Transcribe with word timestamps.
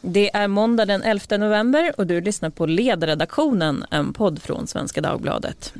Det 0.00 0.36
är 0.36 0.48
måndag 0.48 0.84
den 0.84 1.02
11 1.02 1.36
november 1.38 1.92
och 1.96 2.06
du 2.06 2.20
lyssnar 2.20 2.50
på 2.50 2.66
Ledredaktionen, 2.66 3.84
en 3.90 4.12
podd 4.12 4.42
från 4.42 4.66
Svenska 4.66 5.00
Dagbladet. 5.00 5.74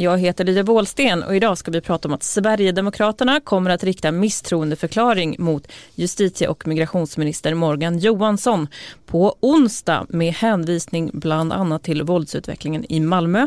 Jag 0.00 0.18
heter 0.18 0.44
Lydia 0.44 0.62
Wåhlsten 0.62 1.22
och 1.22 1.36
idag 1.36 1.58
ska 1.58 1.70
vi 1.70 1.80
prata 1.80 2.08
om 2.08 2.14
att 2.14 2.22
Sverigedemokraterna 2.22 3.40
kommer 3.40 3.70
att 3.70 3.84
rikta 3.84 4.12
misstroendeförklaring 4.12 5.36
mot 5.38 5.68
justitie 5.94 6.48
och 6.48 6.66
migrationsminister 6.66 7.54
Morgan 7.54 7.98
Johansson 7.98 8.68
på 9.06 9.36
onsdag 9.40 10.06
med 10.08 10.34
hänvisning 10.34 11.10
bland 11.12 11.52
annat 11.52 11.82
till 11.82 12.02
våldsutvecklingen 12.02 12.92
i 12.92 13.00
Malmö. 13.00 13.46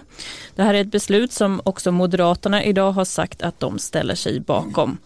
Det 0.56 0.64
här 0.64 0.74
är 0.74 0.82
ett 0.82 0.92
beslut 0.92 1.32
som 1.32 1.62
också 1.64 1.92
Moderaterna 1.92 2.64
idag 2.64 2.92
har 2.92 3.06
sagt 3.06 3.42
att 3.42 3.60
de 3.60 3.80
ställer 3.80 4.16
sig 4.16 4.40
bakom. 4.40 4.98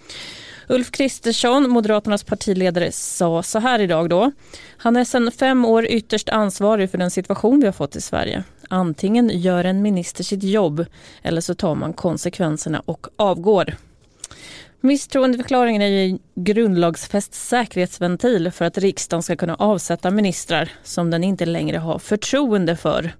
Ulf 0.70 0.92
Kristersson, 0.92 1.70
Moderaternas 1.70 2.24
partiledare, 2.24 2.92
sa 2.92 3.44
så 3.44 3.60
här 3.60 3.80
idag 3.80 4.10
då. 4.10 4.32
Han 4.78 4.96
är 4.96 5.04
sedan 5.04 5.32
fem 5.32 5.66
år 5.66 5.86
ytterst 5.86 6.30
ansvarig 6.30 6.92
för 6.92 6.98
den 6.98 7.12
situation 7.12 7.60
vi 7.60 7.66
har 7.66 7.74
fått 7.74 7.96
i 7.96 8.02
Sverige. 8.02 8.44
Antingen 8.70 9.30
gör 9.34 9.64
en 9.64 9.82
minister 9.82 10.24
sitt 10.24 10.44
jobb 10.44 10.86
eller 11.24 11.42
så 11.42 11.56
tar 11.56 11.76
man 11.76 11.94
konsekvenserna 11.94 12.82
och 12.86 13.08
avgår. 13.16 13.76
Misstroendeförklaringen 14.82 15.82
är 15.82 16.06
en 16.06 16.20
grundlagsfäst 16.36 17.34
säkerhetsventil 17.34 18.52
för 18.52 18.66
att 18.66 18.78
riksdagen 18.78 19.24
ska 19.24 19.36
kunna 19.36 19.56
avsätta 19.56 20.12
ministrar 20.12 20.70
som 20.84 21.12
den 21.12 21.24
inte 21.24 21.46
längre 21.46 21.78
har 21.78 22.00
förtroende 22.00 22.76
för. 22.76 23.14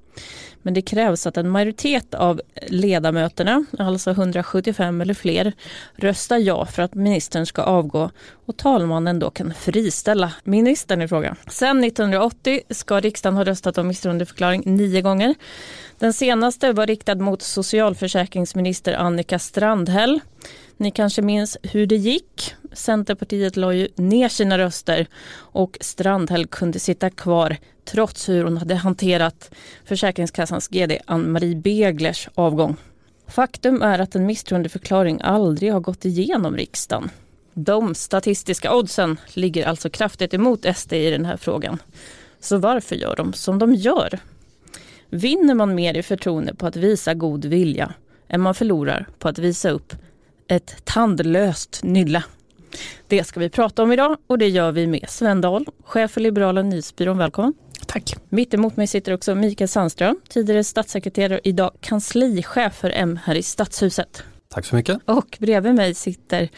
Men 0.62 0.74
det 0.74 0.82
krävs 0.82 1.28
att 1.28 1.38
en 1.38 1.50
majoritet 1.50 2.14
av 2.14 2.42
ledamöterna, 2.68 3.66
alltså 3.80 4.12
175 4.12 5.02
eller 5.02 5.14
fler, 5.14 5.54
röstar 5.96 6.38
ja 6.38 6.66
för 6.66 6.84
att 6.84 6.94
ministern 6.94 7.46
ska 7.46 7.62
avgå 7.62 8.12
och 8.46 8.58
talmannen 8.58 9.20
då 9.20 9.30
kan 9.30 9.54
friställa 9.54 10.34
ministern 10.44 11.02
i 11.02 11.08
fråga. 11.08 11.36
Sedan 11.48 11.84
1980 11.84 12.62
ska 12.70 13.00
riksdagen 13.00 13.38
ha 13.38 13.44
röstat 13.44 13.78
om 13.78 13.88
misstroendeförklaring 13.88 14.62
nio 14.66 15.02
gånger. 15.02 15.36
Den 16.00 16.14
senaste 16.14 16.74
var 16.74 16.88
riktad 16.88 17.16
mot 17.16 17.42
socialförsäkringsminister 17.42 18.94
Annika 18.94 19.40
Strandhäll. 19.40 20.20
Ni 20.78 20.92
kanske 20.92 21.22
minns 21.22 21.58
hur 21.64 21.86
det 21.86 21.96
gick. 21.96 22.56
Centerpartiet 22.74 23.58
la 23.58 23.74
ju 23.74 23.88
ner 23.96 24.30
sina 24.30 24.58
röster 24.58 25.08
och 25.36 25.78
Strandhäll 25.82 26.48
kunde 26.48 26.80
sitta 26.80 27.10
kvar 27.10 27.58
trots 27.86 28.30
hur 28.30 28.44
hon 28.44 28.58
hade 28.58 28.76
hanterat 28.76 29.52
Försäkringskassans 29.86 30.68
GD 30.68 30.92
Ann-Marie 31.06 31.56
Beglers 31.56 32.30
avgång. 32.36 32.76
Faktum 33.28 33.82
är 33.82 34.00
att 34.00 34.16
en 34.16 34.26
misstroendeförklaring 34.26 35.22
aldrig 35.24 35.74
har 35.74 35.80
gått 35.80 36.06
igenom 36.06 36.56
riksdagen. 36.56 37.10
De 37.54 37.96
statistiska 37.96 38.76
oddsen 38.76 39.18
ligger 39.34 39.68
alltså 39.68 39.90
kraftigt 39.90 40.34
emot 40.34 40.66
SD 40.76 40.94
i 40.94 41.12
den 41.12 41.26
här 41.26 41.38
frågan. 41.38 41.78
Så 42.40 42.58
varför 42.58 42.96
gör 42.96 43.16
de 43.16 43.34
som 43.34 43.60
de 43.60 43.74
gör? 43.74 44.20
Vinner 45.10 45.56
man 45.56 45.76
mer 45.76 45.98
i 45.98 46.04
förtroende 46.04 46.56
på 46.56 46.68
att 46.68 46.76
visa 46.76 47.14
god 47.14 47.46
vilja 47.46 47.94
än 48.28 48.42
man 48.42 48.56
förlorar 48.56 49.08
på 49.20 49.30
att 49.30 49.40
visa 49.40 49.70
upp 49.70 49.94
ett 50.48 50.86
tandlöst 50.86 51.80
nylle? 51.84 52.24
Det 53.08 53.24
ska 53.24 53.40
vi 53.40 53.50
prata 53.50 53.84
om 53.84 53.92
idag 53.92 54.18
och 54.28 54.38
det 54.38 54.48
gör 54.48 54.72
vi 54.72 54.88
med 54.88 55.06
Sven 55.10 55.42
Dahl, 55.42 55.66
chef 55.84 56.12
för 56.12 56.22
Liberala 56.22 56.62
nyhetsbyrån. 56.62 57.18
Välkommen! 57.18 57.54
Tack. 57.86 58.16
Mitt 58.30 58.54
emot 58.54 58.78
mig 58.78 58.88
sitter 58.88 59.14
också 59.14 59.36
Mikael 59.36 59.68
Sandström, 59.68 60.20
tidigare 60.30 60.64
statssekreterare, 60.64 61.40
idag 61.44 61.72
kanslichef 61.80 62.76
för 62.76 62.92
M 62.96 63.20
här 63.24 63.36
i 63.36 63.44
Stadshuset. 63.44 64.24
Tack 64.50 64.66
så 64.66 64.76
mycket. 64.76 65.00
Och 65.06 65.38
bredvid 65.40 65.76
mig 65.76 65.94
sitter 65.94 66.50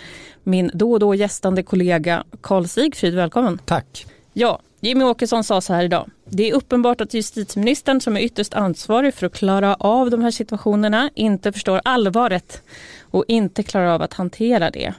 min 0.44 0.72
då 0.74 0.92
och 0.92 1.00
då 1.00 1.16
gästande 1.16 1.64
kollega 1.64 2.24
Karl 2.42 2.66
Sigfrid. 2.66 3.16
Välkommen. 3.16 3.60
Tack. 3.66 4.06
Ja, 4.34 4.60
Jimmy 4.80 5.04
Åkesson 5.04 5.44
sa 5.44 5.62
så 5.62 5.74
här 5.74 5.84
idag. 5.84 6.10
Det 6.26 6.50
är 6.50 6.54
uppenbart 6.54 7.02
att 7.02 7.14
justitieministern 7.14 8.02
som 8.02 8.18
är 8.18 8.22
ytterst 8.22 8.54
ansvarig 8.54 9.14
för 9.14 9.26
att 9.26 9.34
klara 9.34 9.76
av 9.76 10.10
de 10.10 10.22
här 10.22 10.32
situationerna 10.32 11.10
inte 11.16 11.52
förstår 11.52 11.82
allvaret 11.86 12.64
och 13.12 13.26
inte 13.28 13.64
klarar 13.64 13.88
av 13.88 14.02
att 14.02 14.14
hantera 14.14 14.72
det. 14.72 14.94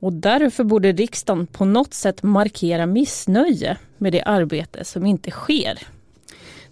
Och 0.00 0.12
därför 0.12 0.64
borde 0.64 0.92
riksdagen 0.92 1.46
på 1.46 1.64
något 1.64 1.94
sätt 1.94 2.22
markera 2.22 2.86
missnöje 2.86 3.76
med 3.98 4.12
det 4.12 4.22
arbete 4.22 4.84
som 4.84 5.06
inte 5.06 5.30
sker. 5.30 5.78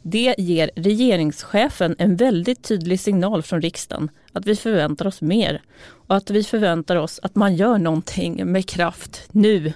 Det 0.03 0.35
ger 0.39 0.71
regeringschefen 0.77 1.97
en 1.99 2.17
väldigt 2.17 2.63
tydlig 2.63 3.01
signal 3.01 3.43
från 3.43 3.63
riksdagen 3.63 4.11
att 4.33 4.47
vi 4.47 4.57
förväntar 4.57 5.07
oss 5.07 5.23
mer 5.23 5.63
och 5.83 6.17
att 6.17 6.31
vi 6.31 6.45
förväntar 6.45 6.97
oss 6.97 7.21
att 7.23 7.35
man 7.35 7.57
gör 7.57 7.79
någonting 7.79 8.53
med 8.53 8.69
kraft 8.69 9.29
nu. 9.31 9.73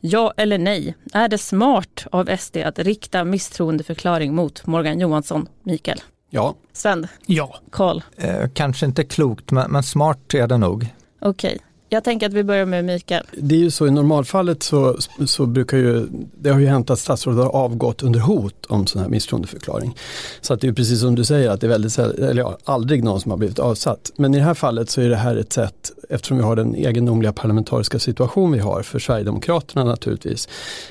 Ja 0.00 0.34
eller 0.36 0.58
nej? 0.58 0.94
Är 1.12 1.28
det 1.28 1.38
smart 1.38 2.06
av 2.12 2.36
SD 2.38 2.56
att 2.56 2.78
rikta 2.78 3.24
misstroendeförklaring 3.24 4.34
mot 4.34 4.66
Morgan 4.66 5.00
Johansson, 5.00 5.48
Mikael? 5.62 6.00
Ja. 6.30 6.54
Sven? 6.72 7.06
Ja. 7.26 7.58
Karl? 7.70 8.00
Eh, 8.16 8.48
kanske 8.54 8.86
inte 8.86 9.04
klokt, 9.04 9.50
men, 9.50 9.70
men 9.70 9.82
smart 9.82 10.34
är 10.34 10.46
det 10.46 10.58
nog. 10.58 10.94
Okej. 11.20 11.58
Jag 11.90 12.04
tänker 12.04 12.26
att 12.26 12.32
vi 12.32 12.44
börjar 12.44 12.66
med 12.66 12.84
Mikael. 12.84 13.24
Det 13.32 13.54
är 13.54 13.58
ju 13.58 13.70
så 13.70 13.86
i 13.86 13.90
normalfallet 13.90 14.62
så, 14.62 14.96
så 15.26 15.46
brukar 15.46 15.76
ju, 15.76 16.06
det 16.40 16.50
har 16.50 16.60
ju 16.60 16.66
hänt 16.66 16.90
att 16.90 16.98
statsrådet 16.98 17.44
har 17.44 17.50
avgått 17.50 18.02
under 18.02 18.20
hot 18.20 18.66
om 18.66 18.86
sån 18.86 19.02
här 19.02 19.08
misstroendeförklaring. 19.08 19.96
Så 20.40 20.54
att 20.54 20.60
det 20.60 20.68
är 20.68 20.72
precis 20.72 21.00
som 21.00 21.14
du 21.14 21.24
säger 21.24 21.50
att 21.50 21.60
det 21.60 21.66
är 21.66 21.68
väldigt, 21.68 21.98
eller 21.98 22.42
ja, 22.42 22.58
aldrig 22.64 23.04
någon 23.04 23.20
som 23.20 23.30
har 23.30 23.38
blivit 23.38 23.58
avsatt. 23.58 24.12
Men 24.16 24.34
i 24.34 24.38
det 24.38 24.44
här 24.44 24.54
fallet 24.54 24.90
så 24.90 25.00
är 25.00 25.08
det 25.08 25.16
här 25.16 25.36
ett 25.36 25.52
sätt, 25.52 25.92
eftersom 26.08 26.36
vi 26.36 26.42
har 26.42 26.56
den 26.56 26.74
egendomliga 26.74 27.32
parlamentariska 27.32 27.98
situation 27.98 28.52
vi 28.52 28.58
har 28.58 28.82
för 28.82 28.98
Sverigedemokraterna 28.98 29.84
naturligtvis, 29.84 30.48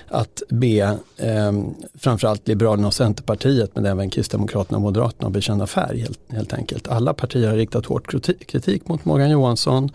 att 0.07 0.41
be 0.49 0.97
eh, 1.17 1.51
framförallt 1.99 2.47
Liberalerna 2.47 2.87
och 2.87 2.93
Centerpartiet 2.93 3.71
men 3.75 3.85
även 3.85 4.09
Kristdemokraterna 4.09 4.77
och 4.77 4.81
Moderaterna 4.81 5.27
att 5.27 5.33
bekänna 5.33 5.67
färg 5.67 5.99
helt, 5.99 6.19
helt 6.29 6.53
enkelt. 6.53 6.87
Alla 6.87 7.13
partier 7.13 7.49
har 7.49 7.55
riktat 7.55 7.85
hård 7.85 8.25
kritik 8.47 8.87
mot 8.87 9.05
Morgan 9.05 9.29
Johansson. 9.29 9.91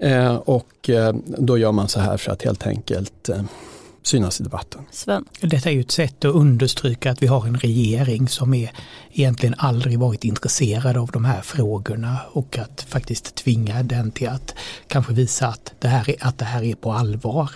Eh, 0.00 0.34
och 0.34 0.90
eh, 0.90 1.14
då 1.24 1.58
gör 1.58 1.72
man 1.72 1.88
så 1.88 2.00
här 2.00 2.16
för 2.16 2.32
att 2.32 2.42
helt 2.42 2.66
enkelt 2.66 3.28
eh, 3.28 3.42
synas 4.02 4.40
i 4.40 4.44
debatten. 4.44 4.80
Sven. 4.90 5.24
Detta 5.40 5.70
är 5.70 5.74
ju 5.74 5.80
ett 5.80 5.90
sätt 5.90 6.24
att 6.24 6.34
understryka 6.34 7.10
att 7.10 7.22
vi 7.22 7.26
har 7.26 7.46
en 7.46 7.58
regering 7.58 8.28
som 8.28 8.54
är 8.54 8.70
egentligen 9.12 9.54
aldrig 9.58 9.98
varit 9.98 10.24
intresserad 10.24 10.96
av 10.96 11.10
de 11.12 11.24
här 11.24 11.40
frågorna 11.40 12.18
och 12.32 12.58
att 12.58 12.86
faktiskt 12.88 13.34
tvinga 13.34 13.82
den 13.82 14.10
till 14.10 14.28
att 14.28 14.54
kanske 14.86 15.12
visa 15.12 15.46
att 15.46 15.72
det 15.78 15.88
här 15.88 16.10
är, 16.10 16.16
att 16.20 16.38
det 16.38 16.44
här 16.44 16.62
är 16.62 16.74
på 16.74 16.92
allvar. 16.92 17.50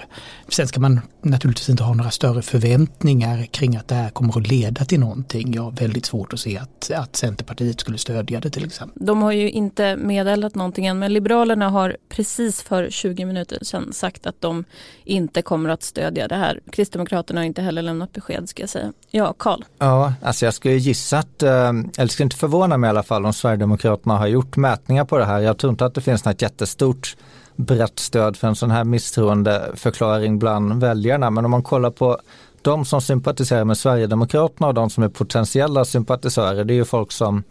Sen 0.48 0.68
ska 0.68 0.80
man 0.80 1.00
naturligtvis 1.22 1.68
inte 1.68 1.82
ha 1.82 1.94
några 1.94 2.10
större 2.10 2.42
förväntningar 2.42 3.46
kring 3.46 3.76
att 3.76 3.88
det 3.88 3.94
här 3.94 4.10
kommer 4.10 4.38
att 4.38 4.46
leda 4.46 4.84
till 4.84 5.00
någonting. 5.00 5.54
Jag 5.54 5.62
har 5.62 5.70
väldigt 5.70 6.06
svårt 6.06 6.32
att 6.32 6.40
se 6.40 6.58
att, 6.58 6.90
att 6.90 7.16
Centerpartiet 7.16 7.80
skulle 7.80 7.98
stödja 7.98 8.40
det 8.40 8.50
till 8.50 8.64
exempel. 8.64 9.06
De 9.06 9.22
har 9.22 9.32
ju 9.32 9.50
inte 9.50 9.96
meddelat 9.96 10.54
någonting 10.54 10.86
än 10.86 10.98
men 10.98 11.12
Liberalerna 11.12 11.70
har 11.70 11.96
precis 12.08 12.62
för 12.62 12.90
20 12.90 13.24
minuter 13.24 13.58
sedan 13.62 13.92
sagt 13.92 14.26
att 14.26 14.40
de 14.40 14.64
inte 15.04 15.42
kommer 15.42 15.70
att 15.70 15.82
stödja 15.82 16.28
det 16.28 16.36
här. 16.36 16.60
Kristdemokraterna 16.70 17.40
har 17.40 17.44
inte 17.44 17.62
heller 17.62 17.82
lämnat 17.82 18.12
besked 18.12 18.48
ska 18.48 18.62
jag 18.62 18.70
säga. 18.70 18.92
Ja, 19.10 19.34
Karl? 19.38 19.62
Ja, 19.78 20.12
alltså 20.22 20.44
jag 20.44 20.54
skulle 20.54 20.74
gissa 20.74 21.18
att, 21.18 21.42
inte, 21.44 22.00
eller 22.00 22.08
skulle 22.08 22.24
inte 22.24 22.36
förvåna 22.36 22.76
mig 22.76 22.88
i 22.88 22.90
alla 22.90 23.02
fall 23.02 23.26
om 23.26 23.32
Sverigedemokraterna 23.32 24.18
har 24.18 24.26
gjort 24.26 24.56
mätningar 24.56 25.04
på 25.04 25.18
det 25.18 25.24
här. 25.24 25.40
Jag 25.40 25.58
tror 25.58 25.70
inte 25.70 25.84
att 25.86 25.94
det 25.94 26.00
finns 26.00 26.24
något 26.24 26.42
jättestort 26.42 27.16
brett 27.56 27.98
stöd 27.98 28.36
för 28.36 28.48
en 28.48 28.56
sån 28.56 28.70
här 28.70 28.84
misstroendeförklaring 28.84 30.38
bland 30.38 30.80
väljarna. 30.80 31.30
Men 31.30 31.44
om 31.44 31.50
man 31.50 31.62
kollar 31.62 31.90
på 31.90 32.18
de 32.62 32.84
som 32.84 33.00
sympatiserar 33.00 33.64
med 33.64 33.78
Sverigedemokraterna 33.78 34.68
och 34.68 34.74
de 34.74 34.90
som 34.90 35.04
är 35.04 35.08
potentiella 35.08 35.84
sympatisörer, 35.84 36.64
det 36.64 36.74
är 36.74 36.76
ju 36.76 36.84
folk 36.84 37.12
som 37.12 37.42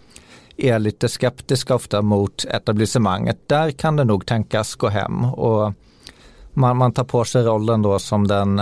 är 0.57 0.79
lite 0.79 1.09
skeptiska 1.09 1.75
ofta 1.75 2.01
mot 2.01 2.45
etablissemanget. 2.45 3.37
Där 3.47 3.71
kan 3.71 3.95
det 3.95 4.03
nog 4.03 4.25
tänkas 4.25 4.75
gå 4.75 4.87
hem 4.87 5.25
och 5.25 5.73
man, 6.53 6.77
man 6.77 6.91
tar 6.91 7.03
på 7.03 7.25
sig 7.25 7.43
rollen 7.43 7.81
då 7.81 7.99
som 7.99 8.27
den, 8.27 8.61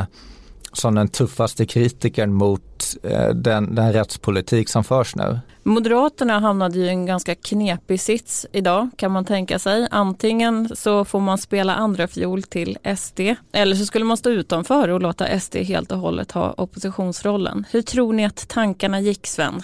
som 0.73 0.95
den 0.95 1.07
tuffaste 1.07 1.65
kritikern 1.65 2.33
mot 2.33 2.95
eh, 3.03 3.29
den, 3.29 3.75
den 3.75 3.93
rättspolitik 3.93 4.69
som 4.69 4.83
förs 4.83 5.15
nu. 5.15 5.39
Moderaterna 5.63 6.39
hamnade 6.39 6.79
i 6.79 6.89
en 6.89 7.05
ganska 7.05 7.35
knepig 7.35 8.01
sits 8.01 8.45
idag 8.51 8.89
kan 8.97 9.11
man 9.11 9.25
tänka 9.25 9.59
sig. 9.59 9.87
Antingen 9.91 10.75
så 10.75 11.05
får 11.05 11.19
man 11.19 11.37
spela 11.37 11.75
andra 11.75 12.07
fiol 12.07 12.43
till 12.43 12.77
SD 12.97 13.19
eller 13.51 13.75
så 13.75 13.85
skulle 13.85 14.05
man 14.05 14.17
stå 14.17 14.29
utanför 14.29 14.87
och 14.87 15.01
låta 15.01 15.39
SD 15.39 15.55
helt 15.55 15.91
och 15.91 15.99
hållet 15.99 16.31
ha 16.31 16.51
oppositionsrollen. 16.51 17.65
Hur 17.71 17.81
tror 17.81 18.13
ni 18.13 18.25
att 18.25 18.47
tankarna 18.47 18.99
gick 18.99 19.27
Sven? 19.27 19.61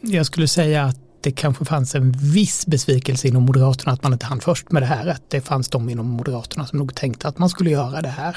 Jag 0.00 0.26
skulle 0.26 0.48
säga 0.48 0.84
att 0.84 1.09
det 1.20 1.30
kanske 1.30 1.64
fanns 1.64 1.94
en 1.94 2.12
viss 2.12 2.66
besvikelse 2.66 3.28
inom 3.28 3.42
Moderaterna 3.42 3.92
att 3.92 4.02
man 4.02 4.12
inte 4.12 4.26
hann 4.26 4.40
först 4.40 4.72
med 4.72 4.82
det 4.82 4.86
här. 4.86 5.06
Att 5.06 5.22
det 5.28 5.40
fanns 5.40 5.68
de 5.68 5.88
inom 5.88 6.06
Moderaterna 6.06 6.66
som 6.66 6.78
nog 6.78 6.94
tänkte 6.94 7.28
att 7.28 7.38
man 7.38 7.48
skulle 7.48 7.70
göra 7.70 8.00
det 8.00 8.08
här. 8.08 8.36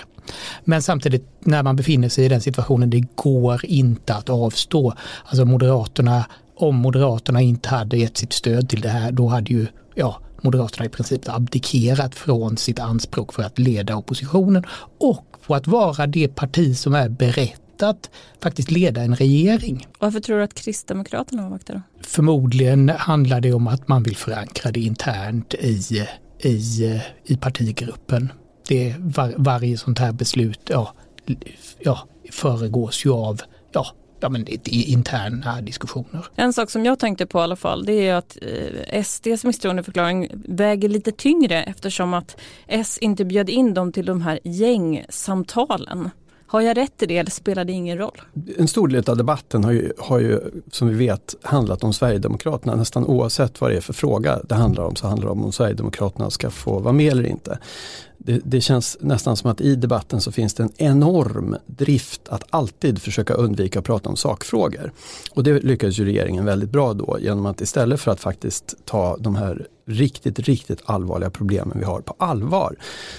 Men 0.64 0.82
samtidigt 0.82 1.30
när 1.40 1.64
man 1.64 1.76
befinner 1.76 2.10
sig 2.10 2.26
i 2.26 2.30
den 2.30 2.42
situationen, 2.42 2.90
det 2.90 3.04
går 3.16 3.66
inte 3.66 4.14
att 4.16 4.30
avstå. 4.30 4.94
Alltså 5.26 5.46
Moderaterna 5.46 6.26
om 6.56 6.76
Moderaterna 6.76 7.42
inte 7.42 7.70
hade 7.70 7.98
gett 7.98 8.18
sitt 8.18 8.34
stöd 8.34 8.70
till 8.70 8.82
det 8.82 8.90
här, 8.90 9.12
då 9.12 9.28
hade 9.28 9.54
ju 9.54 9.68
ja, 9.96 10.20
Moderaterna 10.42 10.86
i 10.86 10.90
princip 10.90 11.30
abdikerat 11.30 12.16
från 12.16 12.58
sitt 12.58 12.80
anspråk 12.80 13.34
för 13.34 13.44
att 13.44 13.60
leda 13.60 13.96
oppositionen 13.96 14.66
och 15.00 15.26
på 15.46 15.56
att 15.56 15.68
vara 15.68 16.08
det 16.08 16.28
parti 16.28 16.78
som 16.78 16.96
är 16.96 17.10
berett 17.10 17.63
att 17.82 18.10
faktiskt 18.42 18.72
leda 18.72 19.02
en 19.02 19.16
regering. 19.16 19.88
Varför 20.00 20.20
tror 20.20 20.38
du 20.38 20.44
att 20.44 20.54
Kristdemokraterna 20.54 21.46
avvaktar 21.46 21.74
då? 21.74 21.82
Förmodligen 22.02 22.90
handlar 22.90 23.42
det 23.42 23.54
om 23.54 23.68
att 23.68 23.88
man 23.88 24.04
vill 24.04 24.16
förankra 24.16 24.72
det 24.72 24.80
internt 24.80 25.54
i, 25.54 26.08
i, 26.40 27.02
i 27.24 27.38
partigruppen. 27.38 28.34
Det 28.68 28.96
var, 29.00 29.34
varje 29.38 29.78
sånt 29.78 30.00
här 30.00 30.12
beslut 30.12 30.62
ja, 30.70 30.94
ja, 31.80 32.08
föregås 32.32 33.06
ju 33.06 33.12
av 33.12 33.42
ja, 33.72 33.86
ja, 34.20 34.30
men 34.30 34.48
interna 34.66 35.62
diskussioner. 35.62 36.26
En 36.36 36.54
sak 36.54 36.70
som 36.70 36.86
jag 36.86 37.00
tänkte 37.00 37.26
på 37.26 37.40
i 37.40 37.42
alla 37.42 37.56
fall 37.56 37.86
det 37.86 38.08
är 38.08 38.16
att 38.16 38.38
eh, 38.42 39.04
SDs 39.04 39.44
misstroendeförklaring 39.44 40.30
väger 40.34 40.90
lite 40.90 41.12
tyngre 41.12 41.64
eftersom 41.64 42.14
att 42.14 42.38
S 42.68 42.98
inte 43.02 43.26
bjöd 43.26 43.50
in 43.50 43.74
dem 43.74 43.92
till 43.92 44.06
de 44.06 44.22
här 44.22 44.40
gängsamtalen. 44.44 46.10
Har 46.54 46.62
jag 46.62 46.78
rätt 46.78 47.04
i 47.04 47.06
det 47.06 47.18
eller 47.18 47.32
spelar 47.32 47.66
det 47.66 47.72
ingen 47.72 47.98
roll? 47.98 48.22
En 48.58 48.68
stor 48.68 48.88
del 48.88 49.10
av 49.10 49.18
debatten 49.18 49.64
har 49.64 49.72
ju, 49.72 49.94
har 49.98 50.20
ju 50.20 50.40
som 50.72 50.88
vi 50.88 50.94
vet 50.94 51.36
handlat 51.42 51.84
om 51.84 51.94
Sverigedemokraterna. 51.94 52.76
Nästan 52.76 53.06
oavsett 53.06 53.62
vad 53.62 53.72
det 53.72 53.78
är 53.78 53.82
för 53.82 53.94
fråga 53.94 54.40
det 54.44 54.56
handlar 54.56 54.84
om 54.84 54.96
så 54.96 55.08
handlar 55.08 55.26
det 55.26 55.32
om 55.32 55.44
om 55.44 55.52
Sverigedemokraterna 55.52 56.30
ska 56.30 56.50
få 56.50 56.80
vara 56.80 56.94
med 56.94 57.12
eller 57.12 57.26
inte 57.26 57.60
det, 58.26 58.42
det, 58.46 58.62
känns 58.62 58.98
nästan 59.02 59.38
som 59.38 59.52
att 59.52 59.62
i 59.62 59.76
debatten 59.76 60.22
så 60.22 60.32
finns 60.32 60.54
det 60.54 60.64
en 60.64 60.72
enorm 60.78 61.56
drift 61.66 62.22
att 62.30 62.44
alltid 62.50 63.02
försöka 63.02 63.34
undvika 63.34 63.80
att 63.80 63.86
prata 63.86 64.10
om 64.10 64.16
sakfrågor. 64.16 64.92
Och 65.32 65.44
det 65.44 65.60
lyckades 65.60 66.00
ju 66.00 66.06
regeringen 66.06 66.46
väldigt 66.46 66.70
bra 66.70 66.94
då 66.94 67.18
genom 67.22 67.46
att 67.46 67.62
istället 67.62 68.02
för 68.02 68.12
att 68.12 68.20
faktiskt 68.20 68.76
ta 68.86 69.18
de 69.18 69.36
här 69.36 69.68
riktigt, 69.86 70.40
riktigt 70.40 70.82
allvarliga 70.86 71.30
problemen 71.30 71.80
vi 71.80 71.86
har 71.86 72.02
på 72.02 72.16
allvar 72.18 72.76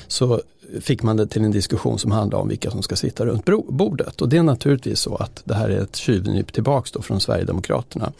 så 0.07 0.41
fick 0.81 1.03
man 1.03 1.17
det 1.17 1.27
till 1.27 1.45
en 1.45 1.51
diskussion 1.51 1.99
som 1.99 2.11
handlade 2.11 2.43
om 2.43 2.49
vilka 2.49 2.71
som 2.71 2.83
ska 2.83 2.97
sitta 2.97 3.27
runt 3.27 3.45
bordet. 3.69 4.21
Och 4.21 4.29
det 4.29 4.37
är 4.37 4.43
naturligtvis 4.43 5.01
så 5.01 5.17
att 5.17 5.43
det 5.45 5.55
här 5.55 5.69
är 5.69 5.83
ett 5.83 5.97
tjuvnyp 5.97 6.53
tillbaks 6.53 6.93
då 6.93 7.03
från 7.03 7.21
Sverigedemokraterna 7.21 8.13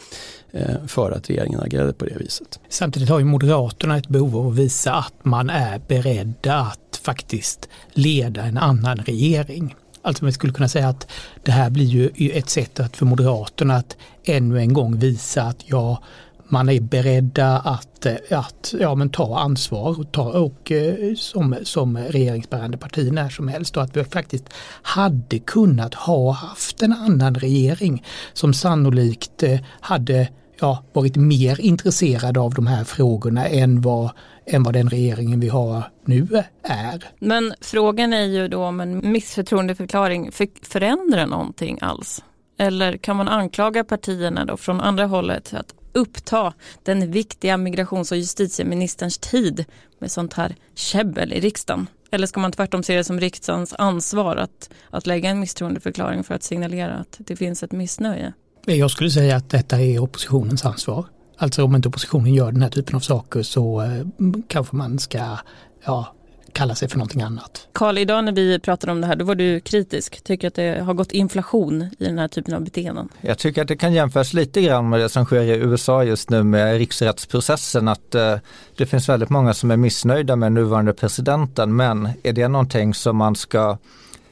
eh, 0.53 0.87
för 0.87 1.11
att 1.11 1.31
regeringen 1.31 1.61
agerade 1.61 1.93
på 1.93 2.05
det 2.05 2.17
viset. 2.19 2.61
Samtidigt 2.69 3.09
har 3.09 3.19
ju 3.19 3.25
Moderaterna 3.25 3.97
ett 3.97 4.09
behov 4.09 4.37
av 4.37 4.49
att 4.49 4.55
visa 4.55 4.93
att 4.93 5.15
man 5.25 5.51
är 5.51 5.79
beredda 5.89 6.57
att 6.57 7.01
faktiskt 7.03 7.69
leda 7.93 8.43
en 8.43 8.59
annan 8.59 8.99
regering. 8.99 9.75
Alltså 10.03 10.25
man 10.25 10.33
skulle 10.33 10.53
kunna 10.53 10.69
säga 10.69 10.89
att 10.89 11.07
det 11.43 11.53
här 11.53 11.71
blir 11.71 11.85
ju 11.85 12.31
ett 12.31 12.51
sätt 12.51 12.81
att 12.81 12.97
för 12.97 13.07
Moderaterna 13.07 13.77
att 13.77 13.97
ännu 14.25 14.59
en 14.59 14.73
gång 14.73 14.99
visa 14.99 15.43
att 15.43 15.59
ja, 15.67 16.03
man 16.49 16.69
är 16.69 16.81
beredda 16.81 17.59
att, 17.59 18.07
eh, 18.07 18.39
att 18.39 18.75
ja, 18.81 18.95
men 18.95 19.11
ta 19.11 19.39
ansvar 19.39 20.01
och, 20.01 20.13
ta, 20.13 20.23
och 20.23 20.73
eh, 20.73 21.15
som, 21.15 21.57
som 21.63 21.99
regeringsbärande 21.99 22.79
parti 22.79 23.13
när 23.13 23.29
som 23.29 23.49
helst 23.49 23.77
och 23.77 23.83
att 23.83 23.97
vi 23.97 24.05
faktiskt 24.05 24.45
hade 24.83 25.39
kunnat 25.39 25.95
ha 25.95 26.33
haft 26.33 26.83
en 26.83 26.93
annan 26.93 27.35
regering 27.35 28.05
som 28.33 28.55
sannolikt 28.55 29.43
eh, 29.43 29.61
hade 29.81 30.29
ja, 30.61 30.85
varit 30.93 31.17
mer 31.17 31.61
intresserad 31.61 32.39
av 32.39 32.55
de 32.55 32.67
här 32.67 32.85
frågorna 32.85 33.47
än 33.47 33.81
vad, 33.81 34.11
än 34.47 34.63
vad 34.63 34.75
den 34.75 34.89
regeringen 34.89 35.41
vi 35.41 35.49
har 35.49 35.83
nu 36.05 36.29
är. 36.63 37.05
Men 37.19 37.55
frågan 37.61 38.13
är 38.13 38.25
ju 38.25 38.49
då 38.49 38.65
om 38.65 38.81
en 38.81 39.13
missförtroendeförklaring 39.13 40.31
förändrar 40.63 41.27
någonting 41.27 41.79
alls? 41.81 42.25
Eller 42.59 42.97
kan 42.97 43.17
man 43.17 43.29
anklaga 43.29 43.85
partierna 43.85 44.45
då 44.45 44.57
från 44.57 44.81
andra 44.81 45.07
hållet 45.07 45.55
att 45.55 45.75
uppta 45.95 46.53
den 46.83 47.11
viktiga 47.11 47.57
migrations 47.57 48.13
och 48.13 48.19
justitieministerns 48.19 49.19
tid 49.19 49.65
med 49.99 50.11
sånt 50.11 50.33
här 50.33 50.57
käbbel 50.75 51.33
i 51.33 51.41
riksdagen? 51.41 51.87
Eller 52.11 52.27
ska 52.27 52.41
man 52.41 52.53
tvärtom 52.53 52.83
se 52.83 52.97
det 52.97 53.05
som 53.05 53.21
riksdagens 53.21 53.75
ansvar 53.79 54.37
att, 54.37 54.71
att 54.91 55.07
lägga 55.07 55.31
en 55.31 55.41
misstroendeförklaring 55.41 56.25
för 56.25 56.35
att 56.35 56.43
signalera 56.43 56.95
att 56.95 57.17
det 57.19 57.37
finns 57.37 57.63
ett 57.63 57.73
missnöje? 57.73 58.33
Eh, 58.67 58.75
jag 58.75 58.91
skulle 58.91 59.11
säga 59.11 59.37
att 59.37 59.51
detta 59.51 59.81
är 59.81 59.99
oppositionens 59.99 60.65
ansvar. 60.65 61.07
Alltså 61.37 61.65
om 61.65 61.77
inte 61.77 61.89
oppositionen 61.89 62.35
gör 62.35 62.53
den 62.53 62.63
här 62.63 62.71
typen 62.71 62.97
av 62.97 63.01
saker 63.01 63.43
så 63.43 63.83
eh, 63.83 64.05
kanske 64.49 64.77
man 64.77 64.99
ska 64.99 65.39
ja, 65.85 66.15
kalla 66.55 66.75
sig 66.75 66.89
för 66.89 66.99
någonting 66.99 67.23
annat. 67.23 67.69
Karl, 67.73 67.99
idag 67.99 68.25
när 68.25 68.33
vi 68.33 68.59
pratade 68.59 68.93
om 68.93 69.01
det 69.01 69.07
här, 69.07 69.17
då 69.17 69.25
var 69.25 69.35
du 69.35 69.61
kritisk. 69.61 70.25
Tycker 70.25 70.49
att 70.49 70.55
det 70.55 70.83
har 70.85 70.95
gått 70.95 71.13
inflation 71.13 71.83
i 71.99 72.05
den 72.05 72.19
här 72.19 72.29
typen 72.29 72.55
av 72.55 72.65
beteenden? 72.65 73.09
Jag 73.21 73.39
tycker 73.39 73.63
att 73.63 73.69
det 73.69 73.77
kan 73.77 73.93
jämföras 73.93 74.33
lite 74.33 74.63
grann 74.63 74.89
med 74.89 75.01
det 75.01 75.09
som 75.09 75.25
sker 75.25 75.43
i 75.43 75.57
USA 75.57 76.05
just 76.05 76.31
nu 76.31 76.43
med 76.43 76.79
riksrättsprocessen. 76.79 77.89
Att 77.89 78.15
eh, 78.15 78.37
det 78.77 78.87
finns 78.87 79.09
väldigt 79.09 79.31
många 79.31 79.55
som 79.55 79.71
är 79.71 79.77
missnöjda 79.77 80.37
med 80.37 80.53
nuvarande 80.53 80.93
presidenten. 80.93 81.77
Men 81.77 82.09
är 82.23 82.33
det 82.33 82.49
någonting 82.49 82.95
som 82.95 83.17
man 83.17 83.37
ska 83.37 83.79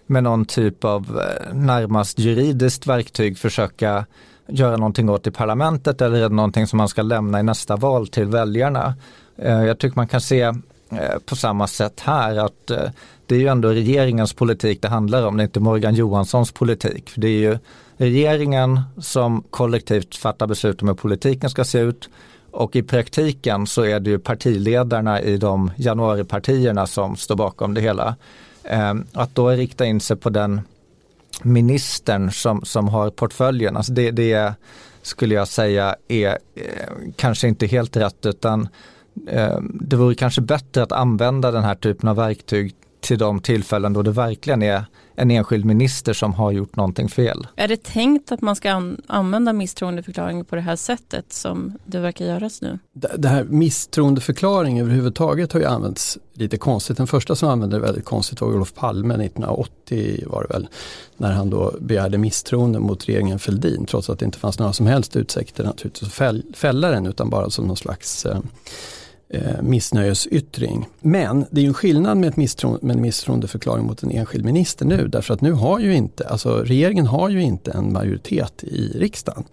med 0.07 0.23
någon 0.23 0.45
typ 0.45 0.85
av 0.85 1.21
eh, 1.21 1.55
närmast 1.55 2.19
juridiskt 2.19 2.87
verktyg 2.87 3.39
försöka 3.39 4.07
göra 4.49 4.77
någonting 4.77 5.09
åt 5.11 5.27
i 5.27 5.31
parlamentet 5.31 6.01
eller 6.01 6.17
är 6.17 6.23
det 6.23 6.35
någonting 6.35 6.67
som 6.67 6.77
man 6.77 6.89
ska 6.89 7.03
lämna 7.03 7.41
i 7.41 7.43
nästa 7.43 7.77
val 7.77 8.09
till 8.09 8.27
väljarna? 8.27 8.95
Eh, 9.37 9.65
jag 9.65 9.79
tycker 9.79 9.97
man 9.97 10.09
kan 10.09 10.21
se 10.21 10.53
Eh, 11.01 11.19
på 11.19 11.37
samma 11.37 11.67
sätt 11.67 12.01
här 12.01 12.37
att 12.37 12.71
eh, 12.71 12.91
det 13.27 13.35
är 13.35 13.39
ju 13.39 13.49
ändå 13.49 13.69
regeringens 13.69 14.33
politik 14.33 14.83
det 14.83 14.89
handlar 14.89 15.27
om, 15.27 15.37
det 15.37 15.43
är 15.43 15.45
inte 15.45 15.61
Morgan 15.61 15.95
Johanssons 15.95 16.53
politik. 16.53 17.11
Det 17.15 17.29
är 17.29 17.39
ju 17.39 17.59
regeringen 17.97 18.81
som 18.99 19.43
kollektivt 19.51 20.17
fattar 20.17 20.47
beslut 20.47 20.83
om 20.83 20.89
hur 20.89 20.95
politiken 20.95 21.51
ska 21.51 21.65
se 21.65 21.79
ut 21.79 22.09
och 22.51 22.77
i 22.77 22.83
praktiken 22.83 23.67
så 23.67 23.83
är 23.83 24.01
det 24.01 24.11
ju 24.11 24.19
partiledarna 24.19 25.21
i 25.21 25.37
de 25.37 25.71
januaripartierna 25.77 26.87
som 26.87 27.17
står 27.17 27.37
bakom 27.37 27.75
det 27.75 27.81
hela. 27.81 28.17
Ehm, 28.65 29.07
att 29.13 29.35
då 29.35 29.49
rikta 29.49 29.85
in 29.85 30.01
sig 30.01 30.17
på 30.17 30.31
den 30.31 30.61
ministern 31.43 32.31
som, 32.31 32.65
som 32.65 32.89
har 32.89 33.11
portföljen, 33.11 33.77
alltså 33.77 33.93
det, 33.93 34.11
det 34.11 34.55
skulle 35.03 35.35
jag 35.35 35.49
säga 35.49 35.97
är 36.09 36.39
eh, 36.55 36.89
kanske 37.17 37.49
inte 37.49 37.67
helt 37.67 37.97
rätt 37.97 38.27
utan 38.27 38.69
Eh, 39.27 39.59
det 39.63 39.97
vore 39.97 40.15
kanske 40.15 40.41
bättre 40.41 40.83
att 40.83 40.93
använda 40.93 41.51
den 41.51 41.65
här 41.65 41.75
typen 41.75 42.09
av 42.09 42.17
verktyg 42.17 42.75
till 43.03 43.19
de 43.19 43.41
tillfällen 43.41 43.93
då 43.93 44.03
det 44.03 44.11
verkligen 44.11 44.63
är 44.63 44.85
en 45.15 45.31
enskild 45.31 45.65
minister 45.65 46.13
som 46.13 46.35
har 46.35 46.53
gjort 46.53 46.77
någonting 46.77 47.09
fel. 47.09 47.47
Är 47.57 47.69
det 47.69 47.83
tänkt 47.83 48.33
att 48.33 48.41
man 48.41 48.57
ska 48.57 48.71
an 48.73 49.01
använda 49.07 49.53
misstroendeförklaring 49.53 50.45
på 50.45 50.57
det 50.57 50.61
här 50.61 50.77
sättet 50.77 51.33
som 51.33 51.79
det 51.85 51.99
verkar 51.99 52.25
göras 52.25 52.63
nu? 52.63 52.79
Det 52.93 53.29
här 53.29 53.45
misstroendeförklaring 53.45 54.81
överhuvudtaget 54.81 55.53
har 55.53 55.61
ju 55.61 55.67
använts 55.67 56.19
lite 56.33 56.59
konstigt. 56.59 56.97
Den 56.97 57.07
första 57.07 57.37
som 57.37 57.49
använde 57.49 57.77
det 57.77 57.81
väldigt 57.81 58.05
konstigt 58.05 58.41
var 58.41 58.49
Olof 58.49 58.75
Palme 58.75 59.15
1980 59.15 60.25
var 60.27 60.43
det 60.43 60.55
väl. 60.55 60.69
När 61.17 61.33
han 61.33 61.51
då 61.51 61.75
begärde 61.81 62.19
misstroende 62.19 62.79
mot 62.79 63.09
regeringen 63.09 63.39
Fälldin 63.39 63.87
trots 63.87 64.11
att 64.11 64.19
det 64.19 64.25
inte 64.25 64.39
fanns 64.39 64.59
några 64.59 64.73
som 64.73 64.87
helst 64.87 65.17
utsikter 65.17 65.65
naturligtvis 65.65 66.21
att 66.21 66.57
fälla 66.57 66.91
den 66.91 67.07
utan 67.07 67.31
bara 67.31 67.51
som 67.51 67.67
någon 67.67 67.77
slags 67.77 68.27
eh, 68.27 68.37
eh, 68.37 68.43
Eh, 69.35 69.63
missnöjesyttring. 69.63 70.89
Men 71.01 71.47
det 71.51 71.61
är 71.61 71.63
ju 71.63 71.69
en 71.69 71.75
skillnad 71.75 72.17
med, 72.17 72.29
ett 72.29 72.37
misstro, 72.37 72.79
med 72.83 72.97
en 72.97 73.03
misstroendeförklaring 73.03 73.87
mot 73.87 74.03
en 74.03 74.11
enskild 74.11 74.45
minister 74.45 74.87
nu 74.87 75.09
därför 75.09 75.35
att 75.35 75.41
nu 75.41 75.53
har 75.53 75.79
ju 75.79 75.95
inte, 75.95 76.29
alltså 76.29 76.57
regeringen 76.57 77.07
har 77.07 77.29
ju 77.29 77.43
inte 77.43 77.71
en 77.71 77.93
majoritet 77.93 78.65
i 78.65 78.99
riksdagen. 78.99 79.45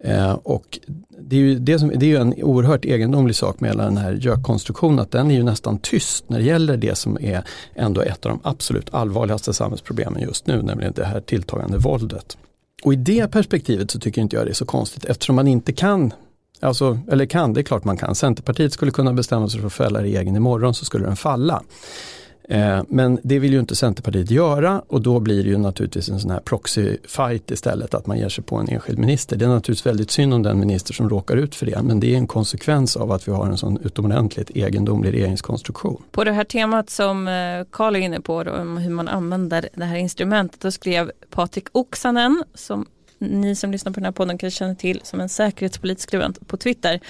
Eh, 0.00 0.32
och 0.32 0.78
det 1.20 1.36
är, 1.36 1.40
ju 1.40 1.58
det, 1.58 1.78
som, 1.78 1.88
det 1.88 2.06
är 2.06 2.10
ju 2.10 2.16
en 2.16 2.34
oerhört 2.42 2.84
egendomlig 2.84 3.36
sak 3.36 3.60
med 3.60 3.70
hela 3.70 3.84
den 3.84 3.96
här 3.96 4.12
gökkonstruktionen 4.12 4.98
att 4.98 5.10
den 5.10 5.30
är 5.30 5.34
ju 5.34 5.42
nästan 5.42 5.78
tyst 5.78 6.24
när 6.28 6.38
det 6.38 6.44
gäller 6.44 6.76
det 6.76 6.98
som 6.98 7.18
är 7.20 7.44
ändå 7.74 8.00
ett 8.00 8.26
av 8.26 8.30
de 8.30 8.40
absolut 8.42 8.94
allvarligaste 8.94 9.54
samhällsproblemen 9.54 10.22
just 10.22 10.46
nu, 10.46 10.62
nämligen 10.62 10.92
det 10.96 11.04
här 11.04 11.20
tilltagande 11.20 11.78
våldet. 11.78 12.36
Och 12.82 12.92
i 12.92 12.96
det 12.96 13.28
perspektivet 13.28 13.90
så 13.90 13.98
tycker 14.00 14.22
inte 14.22 14.36
jag 14.36 14.46
det 14.46 14.50
är 14.50 14.54
så 14.54 14.66
konstigt 14.66 15.04
eftersom 15.04 15.36
man 15.36 15.48
inte 15.48 15.72
kan 15.72 16.12
Alltså, 16.60 16.98
eller 17.10 17.26
kan, 17.26 17.52
det 17.52 17.60
är 17.60 17.62
klart 17.62 17.84
man 17.84 17.96
kan. 17.96 18.14
Centerpartiet 18.14 18.72
skulle 18.72 18.90
kunna 18.90 19.12
bestämma 19.12 19.48
sig 19.48 19.60
för 19.60 19.66
att 19.66 19.72
fälla 19.72 20.02
regeringen 20.02 20.36
imorgon 20.36 20.74
så 20.74 20.84
skulle 20.84 21.06
den 21.06 21.16
falla. 21.16 21.62
Eh, 22.48 22.82
men 22.88 23.18
det 23.22 23.38
vill 23.38 23.52
ju 23.52 23.58
inte 23.58 23.76
Centerpartiet 23.76 24.30
göra 24.30 24.82
och 24.86 25.02
då 25.02 25.20
blir 25.20 25.44
det 25.44 25.50
ju 25.50 25.58
naturligtvis 25.58 26.08
en 26.08 26.20
sån 26.20 26.30
här 26.30 26.40
proxy-fight 26.40 27.52
istället, 27.52 27.94
att 27.94 28.06
man 28.06 28.18
ger 28.18 28.28
sig 28.28 28.44
på 28.44 28.56
en 28.56 28.68
enskild 28.68 28.98
minister. 28.98 29.36
Det 29.36 29.44
är 29.44 29.48
naturligtvis 29.48 29.86
väldigt 29.86 30.10
synd 30.10 30.34
om 30.34 30.42
den 30.42 30.60
minister 30.60 30.94
som 30.94 31.08
råkar 31.08 31.36
ut 31.36 31.54
för 31.54 31.66
det, 31.66 31.82
men 31.82 32.00
det 32.00 32.14
är 32.14 32.18
en 32.18 32.26
konsekvens 32.26 32.96
av 32.96 33.12
att 33.12 33.28
vi 33.28 33.32
har 33.32 33.46
en 33.46 33.58
sån 33.58 33.78
utomordentligt 33.84 34.50
egendomlig 34.50 35.12
regeringskonstruktion. 35.12 36.02
På 36.10 36.24
det 36.24 36.32
här 36.32 36.44
temat 36.44 36.90
som 36.90 37.28
eh, 37.28 37.66
Karl 37.70 37.96
är 37.96 38.00
inne 38.00 38.20
på, 38.20 38.44
då, 38.44 38.52
om 38.52 38.76
hur 38.76 38.90
man 38.90 39.08
använder 39.08 39.68
det 39.74 39.84
här 39.84 39.96
instrumentet, 39.96 40.60
då 40.60 40.70
skrev 40.70 41.10
Patrik 41.30 41.66
Oksanen, 41.72 42.44
som 42.54 42.86
ni 43.18 43.54
som 43.54 43.72
lyssnar 43.72 43.92
på 43.92 44.00
den 44.00 44.04
här 44.04 44.12
podden 44.12 44.38
kanske 44.38 44.58
känner 44.58 44.74
till 44.74 45.00
som 45.04 45.20
en 45.20 45.28
säkerhetspolitisk 45.28 46.08
skribent 46.08 46.48
på 46.48 46.56
Twitter. 46.56 47.00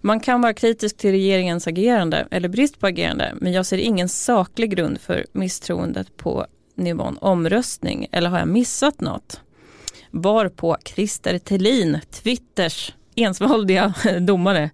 Man 0.00 0.20
kan 0.20 0.40
vara 0.40 0.54
kritisk 0.54 0.96
till 0.96 1.10
regeringens 1.10 1.66
agerande 1.66 2.28
eller 2.30 2.48
brist 2.48 2.80
på 2.80 2.86
agerande 2.86 3.34
men 3.40 3.52
jag 3.52 3.66
ser 3.66 3.78
ingen 3.78 4.08
saklig 4.08 4.70
grund 4.70 5.00
för 5.00 5.26
misstroendet 5.32 6.16
på 6.16 6.46
nivån 6.74 7.18
omröstning 7.20 8.06
eller 8.12 8.30
har 8.30 8.38
jag 8.38 8.48
missat 8.48 9.00
något? 9.00 9.40
Varpå 10.10 10.76
Christer 10.84 11.38
Thelin, 11.38 12.00
Twitters 12.10 12.94
ensvaldiga 13.14 13.94
domare, 14.20 14.70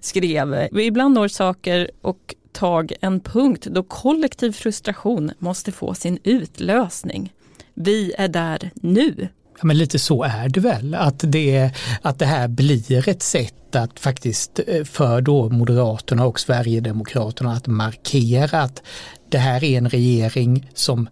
skrev 0.00 0.68
Ibland 0.72 1.14
når 1.14 1.28
saker 1.28 1.90
och 2.00 2.34
tag 2.52 2.92
en 3.00 3.20
punkt 3.20 3.66
då 3.70 3.82
kollektiv 3.82 4.52
frustration 4.52 5.32
måste 5.38 5.72
få 5.72 5.94
sin 5.94 6.18
utlösning. 6.24 7.32
Vi 7.74 8.12
är 8.18 8.28
där 8.28 8.70
nu. 8.74 9.28
Ja, 9.62 9.66
men 9.66 9.78
lite 9.78 9.98
så 9.98 10.22
är 10.22 10.48
det 10.48 10.60
väl, 10.60 10.94
att 10.94 11.24
det, 11.26 11.70
att 12.02 12.18
det 12.18 12.26
här 12.26 12.48
blir 12.48 13.08
ett 13.08 13.22
sätt 13.22 13.76
att 13.76 14.00
faktiskt 14.00 14.60
eh, 14.66 14.84
för 14.84 15.20
då 15.20 15.48
Moderaterna 15.48 16.26
och 16.26 16.40
Sverigedemokraterna 16.40 17.52
att 17.52 17.66
markera 17.66 18.62
att 18.62 18.82
det 19.30 19.38
här 19.38 19.64
är 19.64 19.78
en 19.78 19.88
regering 19.88 20.70
som 20.74 21.08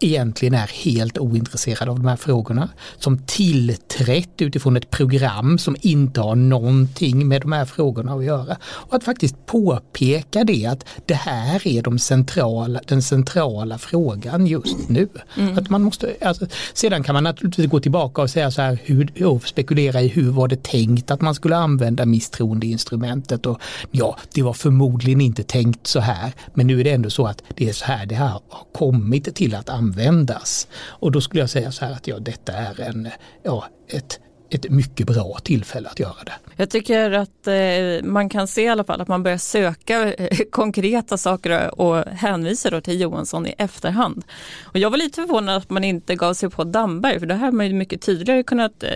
egentligen 0.00 0.54
är 0.54 0.66
helt 0.84 1.18
ointresserad 1.18 1.88
av 1.88 1.96
de 1.96 2.06
här 2.06 2.16
frågorna, 2.16 2.68
som 2.98 3.18
tillträtt 3.18 4.42
utifrån 4.42 4.76
ett 4.76 4.90
program 4.90 5.58
som 5.58 5.76
inte 5.80 6.20
har 6.20 6.34
någonting 6.34 7.28
med 7.28 7.42
de 7.42 7.52
här 7.52 7.64
frågorna 7.64 8.12
att 8.12 8.24
göra. 8.24 8.56
Och 8.62 8.94
att 8.94 9.04
faktiskt 9.04 9.46
påpeka 9.46 10.44
det 10.44 10.66
att 10.66 10.84
det 11.06 11.14
här 11.14 11.66
är 11.66 11.82
de 11.82 11.98
centrala, 11.98 12.80
den 12.86 13.02
centrala 13.02 13.78
frågan 13.78 14.46
just 14.46 14.88
nu. 14.88 15.08
Mm. 15.36 15.58
Att 15.58 15.70
man 15.70 15.82
måste, 15.82 16.14
alltså, 16.20 16.46
sedan 16.74 17.02
kan 17.02 17.14
man 17.14 17.24
naturligtvis 17.24 17.70
gå 17.70 17.80
tillbaka 17.80 18.22
och 18.22 18.30
säga 18.30 18.50
så 18.50 18.62
här, 18.62 18.78
hur, 18.84 19.26
och 19.26 19.48
spekulera 19.48 20.02
i 20.02 20.08
hur 20.08 20.30
var 20.30 20.48
det 20.48 20.62
tänkt 20.62 21.10
att 21.10 21.20
man 21.20 21.34
skulle 21.34 21.56
använda 21.56 22.06
misstroendeinstrumentet 22.06 23.46
och 23.46 23.60
ja, 23.90 24.18
det 24.34 24.42
var 24.42 24.52
förmodligen 24.52 25.20
inte 25.20 25.42
tänkt 25.42 25.86
så 25.86 26.00
här, 26.00 26.32
men 26.54 26.66
nu 26.66 26.80
är 26.80 26.84
det 26.84 26.90
ändå 26.90 27.10
så 27.10 27.26
att 27.26 27.42
det 27.56 27.68
är 27.68 27.72
så 27.72 27.84
här 27.84 28.06
det 28.06 28.14
här 28.14 28.28
har 28.28 28.42
kommit 28.72 29.34
till 29.34 29.54
att 29.54 29.68
användas 29.68 29.89
användas. 29.90 30.68
Och 30.86 31.12
då 31.12 31.20
skulle 31.20 31.42
jag 31.42 31.50
säga 31.50 31.72
så 31.72 31.84
här 31.84 31.92
att 31.92 32.06
ja, 32.06 32.18
detta 32.18 32.52
är 32.52 32.80
en, 32.80 33.08
ja, 33.42 33.64
ett 33.88 34.20
ett 34.52 34.70
mycket 34.70 35.06
bra 35.06 35.38
tillfälle 35.42 35.88
att 35.88 35.98
göra 35.98 36.24
det. 36.26 36.32
Jag 36.56 36.70
tycker 36.70 37.10
att 37.10 37.46
eh, 37.46 38.02
man 38.02 38.28
kan 38.28 38.46
se 38.46 38.62
i 38.62 38.68
alla 38.68 38.84
fall 38.84 39.00
att 39.00 39.08
man 39.08 39.22
börjar 39.22 39.38
söka 39.38 40.14
eh, 40.14 40.38
konkreta 40.50 41.16
saker 41.16 41.80
och 41.80 42.04
hänvisa 42.04 42.70
då 42.70 42.80
till 42.80 43.00
Johansson 43.00 43.46
i 43.46 43.54
efterhand. 43.58 44.24
Och 44.62 44.78
jag 44.78 44.90
var 44.90 44.98
lite 44.98 45.22
förvånad 45.22 45.56
att 45.56 45.70
man 45.70 45.84
inte 45.84 46.14
gav 46.14 46.34
sig 46.34 46.50
på 46.50 46.64
Damberg 46.64 47.18
för 47.18 47.26
det 47.26 47.34
här 47.34 47.44
har 47.44 47.52
man 47.52 47.66
ju 47.66 47.72
mycket 47.72 48.02
tydligare 48.02 48.42
kunnat 48.42 48.82
eh, 48.82 48.90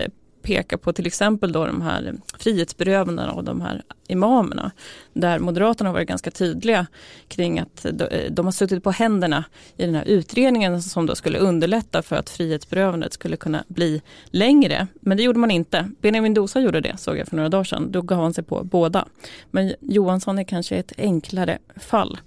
peka 0.45 0.77
på 0.77 0.93
till 0.93 1.07
exempel 1.07 1.51
då 1.51 1.65
de 1.65 1.81
här 1.81 2.13
frihetsberövandena 2.39 3.31
av 3.31 3.43
de 3.43 3.61
här 3.61 3.83
imamerna. 4.07 4.71
Där 5.13 5.39
Moderaterna 5.39 5.89
har 5.89 5.93
varit 5.93 6.07
ganska 6.07 6.31
tydliga 6.31 6.87
kring 7.27 7.59
att 7.59 7.85
eh, 7.85 7.91
de 8.29 8.45
har 8.45 8.51
suttit 8.51 8.83
på 8.83 8.91
händerna 8.91 9.43
i 9.77 9.85
den 9.85 9.95
här 9.95 10.05
utredningen 10.05 10.81
som 10.81 11.05
då 11.05 11.15
skulle 11.15 11.39
underlätta 11.39 12.01
för 12.01 12.15
att 12.15 12.29
frihetsberövandet 12.29 13.13
skulle 13.13 13.37
kunna 13.37 13.63
bli 13.67 14.01
längre. 14.25 14.87
Men 14.99 15.17
det 15.17 15.23
gjorde 15.23 15.39
man 15.39 15.51
inte. 15.51 15.91
Benjamin 16.01 16.33
Dosa 16.33 16.59
gjorde 16.59 16.81
det 16.81 16.97
såg 16.97 17.17
jag 17.17 17.27
för 17.27 17.35
några 17.35 17.49
dagar 17.49 17.63
sedan. 17.63 17.91
Då 17.91 18.01
gav 18.01 18.19
han 18.19 18.33
sig 18.33 18.43
på 18.43 18.63
båda. 18.63 19.05
Men 19.51 19.73
Johansson 19.81 20.39
är 20.39 20.43
kanske 20.43 20.75
ett 20.75 20.93
enklare 20.97 21.57
fall. 21.75 22.17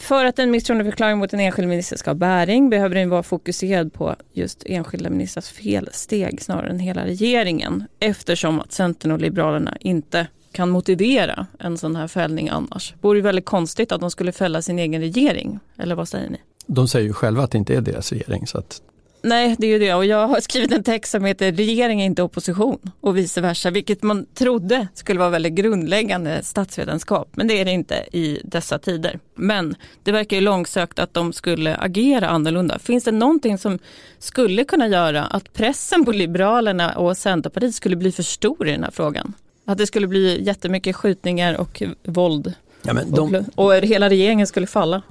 För 0.00 0.24
att 0.24 0.38
en 0.38 0.50
misstroendeförklaring 0.50 1.18
mot 1.18 1.32
en 1.32 1.40
enskild 1.40 1.68
minister 1.68 1.96
ska 1.96 2.10
ha 2.10 2.14
bäring 2.14 2.70
behöver 2.70 2.94
den 2.94 3.10
vara 3.10 3.22
fokuserad 3.22 3.92
på 3.92 4.16
just 4.32 4.62
enskilda 4.66 5.10
ministrars 5.10 5.48
felsteg 5.48 6.42
snarare 6.42 6.70
än 6.70 6.78
hela 6.78 7.06
regeringen. 7.06 7.84
Eftersom 8.00 8.60
att 8.60 8.72
Centern 8.72 9.12
och 9.12 9.20
Liberalerna 9.20 9.76
inte 9.80 10.26
kan 10.52 10.70
motivera 10.70 11.46
en 11.58 11.78
sån 11.78 11.96
här 11.96 12.08
fällning 12.08 12.48
annars. 12.48 12.92
Det 12.92 13.08
vore 13.08 13.20
väldigt 13.20 13.44
konstigt 13.44 13.92
att 13.92 14.00
de 14.00 14.10
skulle 14.10 14.32
fälla 14.32 14.62
sin 14.62 14.78
egen 14.78 15.00
regering. 15.00 15.58
Eller 15.78 15.94
vad 15.94 16.08
säger 16.08 16.30
ni? 16.30 16.38
De 16.66 16.88
säger 16.88 17.06
ju 17.06 17.12
själva 17.12 17.42
att 17.42 17.50
det 17.50 17.58
inte 17.58 17.74
är 17.74 17.80
deras 17.80 18.12
regering 18.12 18.46
så 18.46 18.58
att 18.58 18.82
Nej, 19.22 19.56
det 19.58 19.66
är 19.66 19.70
ju 19.70 19.78
det. 19.78 19.94
Och 19.94 20.04
jag 20.04 20.28
har 20.28 20.40
skrivit 20.40 20.72
en 20.72 20.82
text 20.82 21.12
som 21.12 21.24
heter 21.24 21.52
Regering 21.52 22.00
är 22.00 22.06
inte 22.06 22.22
opposition 22.22 22.78
och 23.00 23.16
vice 23.16 23.40
versa, 23.40 23.70
vilket 23.70 24.02
man 24.02 24.26
trodde 24.34 24.88
skulle 24.94 25.20
vara 25.20 25.30
väldigt 25.30 25.52
grundläggande 25.52 26.42
statsvetenskap. 26.42 27.28
Men 27.32 27.48
det 27.48 27.60
är 27.60 27.64
det 27.64 27.70
inte 27.70 27.94
i 28.12 28.40
dessa 28.44 28.78
tider. 28.78 29.18
Men 29.34 29.74
det 30.02 30.12
verkar 30.12 30.36
ju 30.36 30.40
långsökt 30.40 30.98
att 30.98 31.14
de 31.14 31.32
skulle 31.32 31.76
agera 31.76 32.28
annorlunda. 32.28 32.78
Finns 32.78 33.04
det 33.04 33.12
någonting 33.12 33.58
som 33.58 33.78
skulle 34.18 34.64
kunna 34.64 34.88
göra 34.88 35.24
att 35.24 35.52
pressen 35.52 36.04
på 36.04 36.12
Liberalerna 36.12 36.92
och 36.92 37.16
Centerpartiet 37.16 37.74
skulle 37.74 37.96
bli 37.96 38.12
för 38.12 38.22
stor 38.22 38.68
i 38.68 38.72
den 38.72 38.84
här 38.84 38.90
frågan? 38.90 39.32
Att 39.64 39.78
det 39.78 39.86
skulle 39.86 40.06
bli 40.06 40.44
jättemycket 40.44 40.96
skjutningar 40.96 41.60
och 41.60 41.82
våld 42.04 42.54
ja, 42.82 42.94
de... 43.06 43.44
och, 43.54 43.64
och 43.64 43.74
hela 43.74 44.08
regeringen 44.08 44.46
skulle 44.46 44.66
falla? 44.66 45.02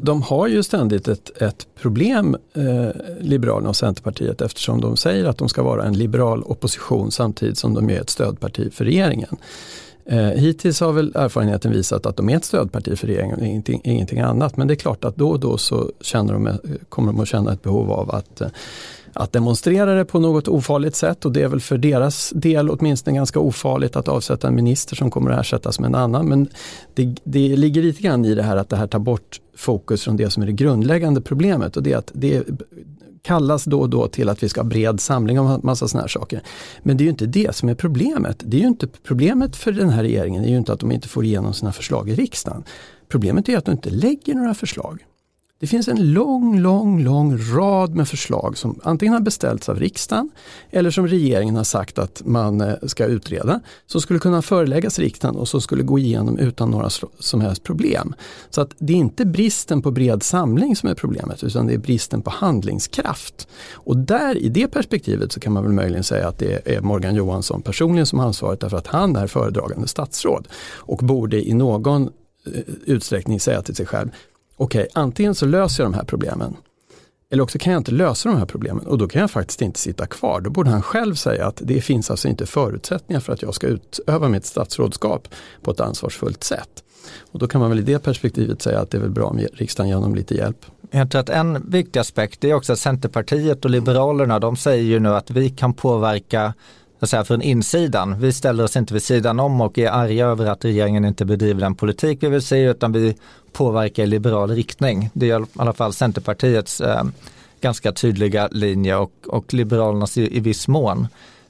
De, 0.00 0.22
har 0.22 0.46
ju 0.46 0.62
ständigt 0.62 1.08
ett, 1.08 1.42
ett 1.42 1.66
problem, 1.80 2.36
eh, 2.54 2.88
Liberalerna 3.20 3.68
och 3.68 3.76
Centerpartiet, 3.76 4.40
eftersom 4.40 4.80
de 4.80 4.96
säger 4.96 5.24
att 5.24 5.38
de 5.38 5.48
ska 5.48 5.62
vara 5.62 5.84
en 5.84 5.94
liberal 5.94 6.42
opposition 6.46 7.10
samtidigt 7.10 7.58
som 7.58 7.74
de 7.74 7.90
är 7.90 8.00
ett 8.00 8.10
stödparti 8.10 8.72
för 8.72 8.84
regeringen. 8.84 9.36
Eh, 10.10 10.18
hittills 10.18 10.80
har 10.80 10.92
väl 10.92 11.12
erfarenheten 11.14 11.72
visat 11.72 12.06
att 12.06 12.16
de 12.16 12.28
är 12.28 12.36
ett 12.36 12.44
stödparti 12.44 12.98
för 12.98 13.06
regeringen 13.06 13.38
och 13.40 13.46
ingenting, 13.46 13.80
ingenting 13.84 14.20
annat. 14.20 14.56
Men 14.56 14.68
det 14.68 14.74
är 14.74 14.76
klart 14.76 15.04
att 15.04 15.16
då 15.16 15.30
och 15.30 15.40
då 15.40 15.58
så 15.58 15.90
känner 16.00 16.32
de, 16.32 16.46
eh, 16.46 16.54
kommer 16.88 17.12
de 17.12 17.20
att 17.20 17.28
känna 17.28 17.52
ett 17.52 17.62
behov 17.62 17.92
av 17.92 18.14
att 18.14 18.40
eh, 18.40 18.48
att 19.12 19.32
demonstrera 19.32 19.94
det 19.94 20.04
på 20.04 20.20
något 20.20 20.48
ofarligt 20.48 20.96
sätt 20.96 21.24
och 21.24 21.32
det 21.32 21.42
är 21.42 21.48
väl 21.48 21.60
för 21.60 21.78
deras 21.78 22.30
del 22.30 22.70
åtminstone 22.70 23.16
ganska 23.16 23.40
ofarligt 23.40 23.96
att 23.96 24.08
avsätta 24.08 24.48
en 24.48 24.54
minister 24.54 24.96
som 24.96 25.10
kommer 25.10 25.30
att 25.30 25.40
ersättas 25.40 25.80
med 25.80 25.88
en 25.88 25.94
annan. 25.94 26.28
Men 26.28 26.48
det, 26.94 27.16
det 27.24 27.56
ligger 27.56 27.82
lite 27.82 28.02
grann 28.02 28.24
i 28.24 28.34
det 28.34 28.42
här 28.42 28.56
att 28.56 28.68
det 28.68 28.76
här 28.76 28.86
tar 28.86 28.98
bort 28.98 29.40
fokus 29.58 30.04
från 30.04 30.16
det 30.16 30.30
som 30.30 30.42
är 30.42 30.46
det 30.46 30.52
grundläggande 30.52 31.20
problemet 31.20 31.76
och 31.76 31.82
det 31.82 31.92
är 31.92 31.96
att 31.96 32.10
det 32.14 32.46
kallas 33.22 33.64
då 33.64 33.80
och 33.80 33.90
då 33.90 34.08
till 34.08 34.28
att 34.28 34.42
vi 34.42 34.48
ska 34.48 34.60
ha 34.60 34.68
bred 34.68 35.00
samling 35.00 35.40
om 35.40 35.60
massa 35.62 35.88
sådana 35.88 36.02
här 36.02 36.08
saker. 36.08 36.42
Men 36.82 36.96
det 36.96 37.02
är 37.02 37.04
ju 37.04 37.10
inte 37.10 37.26
det 37.26 37.54
som 37.56 37.68
är 37.68 37.74
problemet. 37.74 38.42
Det 38.46 38.56
är 38.56 38.60
ju 38.60 38.66
inte 38.66 38.86
problemet 38.86 39.56
för 39.56 39.72
den 39.72 39.90
här 39.90 40.02
regeringen, 40.02 40.42
det 40.42 40.48
är 40.48 40.50
ju 40.50 40.58
inte 40.58 40.72
att 40.72 40.80
de 40.80 40.92
inte 40.92 41.08
får 41.08 41.24
igenom 41.24 41.54
sina 41.54 41.72
förslag 41.72 42.10
i 42.10 42.14
riksdagen. 42.14 42.64
Problemet 43.08 43.48
är 43.48 43.56
att 43.56 43.64
de 43.64 43.70
inte 43.72 43.90
lägger 43.90 44.34
några 44.34 44.54
förslag. 44.54 45.04
Det 45.60 45.66
finns 45.66 45.88
en 45.88 46.12
lång, 46.12 46.58
lång, 46.60 47.00
lång 47.00 47.38
rad 47.38 47.94
med 47.94 48.08
förslag 48.08 48.58
som 48.58 48.80
antingen 48.82 49.12
har 49.12 49.20
beställts 49.20 49.68
av 49.68 49.80
riksdagen 49.80 50.30
eller 50.70 50.90
som 50.90 51.08
regeringen 51.08 51.56
har 51.56 51.64
sagt 51.64 51.98
att 51.98 52.22
man 52.24 52.60
eh, 52.60 52.74
ska 52.82 53.04
utreda, 53.06 53.60
som 53.86 54.00
skulle 54.00 54.18
kunna 54.18 54.42
föreläggas 54.42 54.98
riksdagen 54.98 55.36
och 55.36 55.48
som 55.48 55.60
skulle 55.60 55.82
gå 55.82 55.98
igenom 55.98 56.38
utan 56.38 56.70
några 56.70 56.90
som 57.18 57.40
helst 57.40 57.62
problem. 57.62 58.14
Så 58.50 58.60
att 58.60 58.74
det 58.78 58.92
är 58.92 58.96
inte 58.96 59.26
bristen 59.26 59.82
på 59.82 59.90
bred 59.90 60.22
samling 60.22 60.76
som 60.76 60.88
är 60.88 60.94
problemet 60.94 61.44
utan 61.44 61.66
det 61.66 61.74
är 61.74 61.78
bristen 61.78 62.22
på 62.22 62.30
handlingskraft. 62.30 63.48
Och 63.72 63.96
där 63.96 64.36
i 64.36 64.48
det 64.48 64.68
perspektivet 64.68 65.32
så 65.32 65.40
kan 65.40 65.52
man 65.52 65.62
väl 65.62 65.72
möjligen 65.72 66.04
säga 66.04 66.28
att 66.28 66.38
det 66.38 66.76
är 66.76 66.80
Morgan 66.80 67.14
Johansson 67.14 67.62
personligen 67.62 68.06
som 68.06 68.18
har 68.18 68.26
ansvaret 68.26 68.60
därför 68.60 68.76
att 68.76 68.86
han 68.86 69.16
är 69.16 69.26
föredragande 69.26 69.88
statsråd 69.88 70.48
och 70.76 70.98
borde 70.98 71.48
i 71.48 71.54
någon 71.54 72.02
eh, 72.02 72.52
utsträckning 72.84 73.40
säga 73.40 73.62
till 73.62 73.76
sig 73.76 73.86
själv 73.86 74.10
okej, 74.58 74.80
okay, 74.80 75.02
antingen 75.02 75.34
så 75.34 75.46
löser 75.46 75.82
jag 75.82 75.92
de 75.92 75.96
här 75.96 76.04
problemen 76.04 76.56
eller 77.30 77.42
också 77.42 77.58
kan 77.58 77.72
jag 77.72 77.80
inte 77.80 77.92
lösa 77.92 78.28
de 78.28 78.38
här 78.38 78.46
problemen 78.46 78.86
och 78.86 78.98
då 78.98 79.08
kan 79.08 79.20
jag 79.20 79.30
faktiskt 79.30 79.62
inte 79.62 79.80
sitta 79.80 80.06
kvar. 80.06 80.40
Då 80.40 80.50
borde 80.50 80.70
han 80.70 80.82
själv 80.82 81.14
säga 81.14 81.46
att 81.46 81.60
det 81.64 81.80
finns 81.80 82.10
alltså 82.10 82.28
inte 82.28 82.46
förutsättningar 82.46 83.20
för 83.20 83.32
att 83.32 83.42
jag 83.42 83.54
ska 83.54 83.66
utöva 83.66 84.28
mitt 84.28 84.46
statsrådskap 84.46 85.28
på 85.62 85.70
ett 85.70 85.80
ansvarsfullt 85.80 86.44
sätt. 86.44 86.84
Och 87.32 87.38
då 87.38 87.46
kan 87.46 87.60
man 87.60 87.70
väl 87.70 87.78
i 87.78 87.82
det 87.82 87.98
perspektivet 87.98 88.62
säga 88.62 88.80
att 88.80 88.90
det 88.90 88.98
är 88.98 89.00
väl 89.00 89.10
bra 89.10 89.26
om 89.26 89.38
riksdagen 89.38 89.88
ger 89.88 89.96
honom 89.96 90.14
lite 90.14 90.34
hjälp. 90.34 90.66
Jag 90.90 91.10
tror 91.10 91.20
att 91.20 91.28
en 91.28 91.70
viktig 91.70 92.00
aspekt 92.00 92.44
är 92.44 92.54
också 92.54 92.72
att 92.72 92.78
Centerpartiet 92.78 93.64
och 93.64 93.70
Liberalerna 93.70 94.38
de 94.38 94.56
säger 94.56 94.84
ju 94.84 94.98
nu 94.98 95.08
att 95.08 95.30
vi 95.30 95.50
kan 95.50 95.74
påverka 95.74 96.54
säga, 97.06 97.24
från 97.24 97.42
insidan. 97.42 98.20
Vi 98.20 98.32
ställer 98.32 98.64
oss 98.64 98.76
inte 98.76 98.94
vid 98.94 99.02
sidan 99.02 99.40
om 99.40 99.60
och 99.60 99.78
är 99.78 99.90
arga 99.90 100.26
över 100.26 100.46
att 100.46 100.64
regeringen 100.64 101.04
inte 101.04 101.24
bedriver 101.24 101.60
den 101.60 101.74
politik 101.74 102.18
vi 102.22 102.28
vill 102.28 102.42
se 102.42 102.62
utan 102.62 102.92
vi 102.92 103.16
påverkar 103.52 104.02
i 104.02 104.06
liberal 104.06 104.50
riktning. 104.50 105.10
Det 105.12 105.30
är 105.30 105.40
i 105.40 105.46
alla 105.56 105.72
fall 105.72 105.92
Centerpartiets 105.92 106.80
eh, 106.80 107.04
ganska 107.60 107.92
tydliga 107.92 108.48
linje 108.52 108.96
och, 108.96 109.12
och 109.26 109.54
Liberalernas 109.54 110.18
i, 110.18 110.36
i 110.36 110.40
viss 110.40 110.68
mån. 110.68 111.08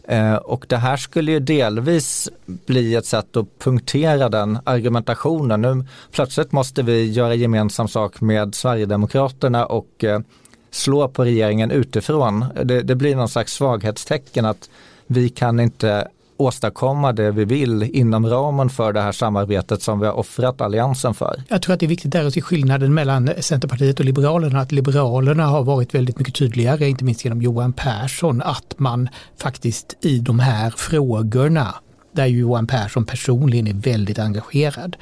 Eh, 0.09 0.35
och 0.35 0.65
det 0.69 0.77
här 0.77 0.97
skulle 0.97 1.33
ju 1.33 1.41
delvis 1.41 2.29
bli 2.47 2.95
ett 2.95 3.07
sätt 3.07 3.37
att 3.37 3.59
punktera 3.59 4.29
den 4.29 4.59
argumentationen. 4.65 5.63
Nu 5.63 5.85
plötsligt 6.13 6.53
måste 6.53 6.83
vi 6.83 7.11
göra 7.11 7.35
gemensam 7.35 7.89
sak 7.89 8.21
med 8.21 8.55
Sverigedemokraterna 8.55 9.67
och 9.67 10.05
eh, 10.05 10.21
slå 10.71 11.09
på 11.09 11.25
regeringen 11.25 11.71
utifrån. 11.71 12.45
Det, 12.65 12.83
det 12.83 12.95
blir 12.95 13.17
någon 13.17 13.29
slags 13.29 13.53
svaghetstecken 13.53 14.45
att 14.45 14.71
vi 15.09 15.29
kan 15.29 15.61
inte 15.61 16.09
åstadkomma 16.37 17.13
det 17.13 17.31
vi 17.31 17.45
vill 17.45 17.83
inom 17.83 18.27
ramen 18.27 18.71
för 18.71 18.93
det 18.93 19.01
här 19.01 19.13
samarbetet 19.13 19.83
som 19.83 20.01
vi 20.01 20.07
har 20.07 20.13
offrat 20.13 20.61
alliansen 20.61 21.15
för. 21.15 21.43
Jag 21.49 21.63
tror 21.63 21.75
att 21.75 21.81
det 21.81 21.87
är 21.87 21.89
viktigt 21.89 22.13
där 22.13 22.25
att 22.25 22.35
se 22.35 22.41
skillnaden 22.41 22.95
mellan 22.95 23.31
Centerpartiet 23.41 23.99
och 23.99 24.05
Liberalerna. 24.05 24.61
Att 24.61 24.73
Liberalerna 24.73 25.47
har 25.47 25.65
varit 25.65 25.95
väldigt 25.95 26.19
mycket 26.19 26.35
tydligare, 26.35 26.89
inte 26.89 27.05
minst 27.05 27.25
genom 27.25 27.43
Johan 27.43 27.73
Persson, 27.73 28.43
att 28.43 28.75
man 28.79 29.09
faktiskt 29.37 29.97
i 30.01 30.19
de 30.19 30.39
här 30.39 30.71
frågorna, 30.71 31.75
där 32.13 32.27
Johan 32.27 32.67
Persson 32.67 33.05
personligen 33.05 33.67
är 33.67 33.75
väldigt 33.75 34.19
engagerad, 34.19 34.97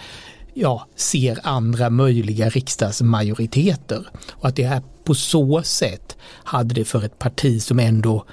ja, 0.54 0.86
ser 0.96 1.38
andra 1.42 1.90
möjliga 1.90 2.48
riksdagsmajoriteter. 2.48 4.06
Och 4.30 4.48
att 4.48 4.56
det 4.56 4.64
här 4.64 4.82
på 5.04 5.14
så 5.14 5.62
sätt 5.62 6.16
hade 6.44 6.74
det 6.74 6.84
för 6.84 7.04
ett 7.04 7.18
parti 7.18 7.62
som 7.62 7.78
ändå 7.78 8.24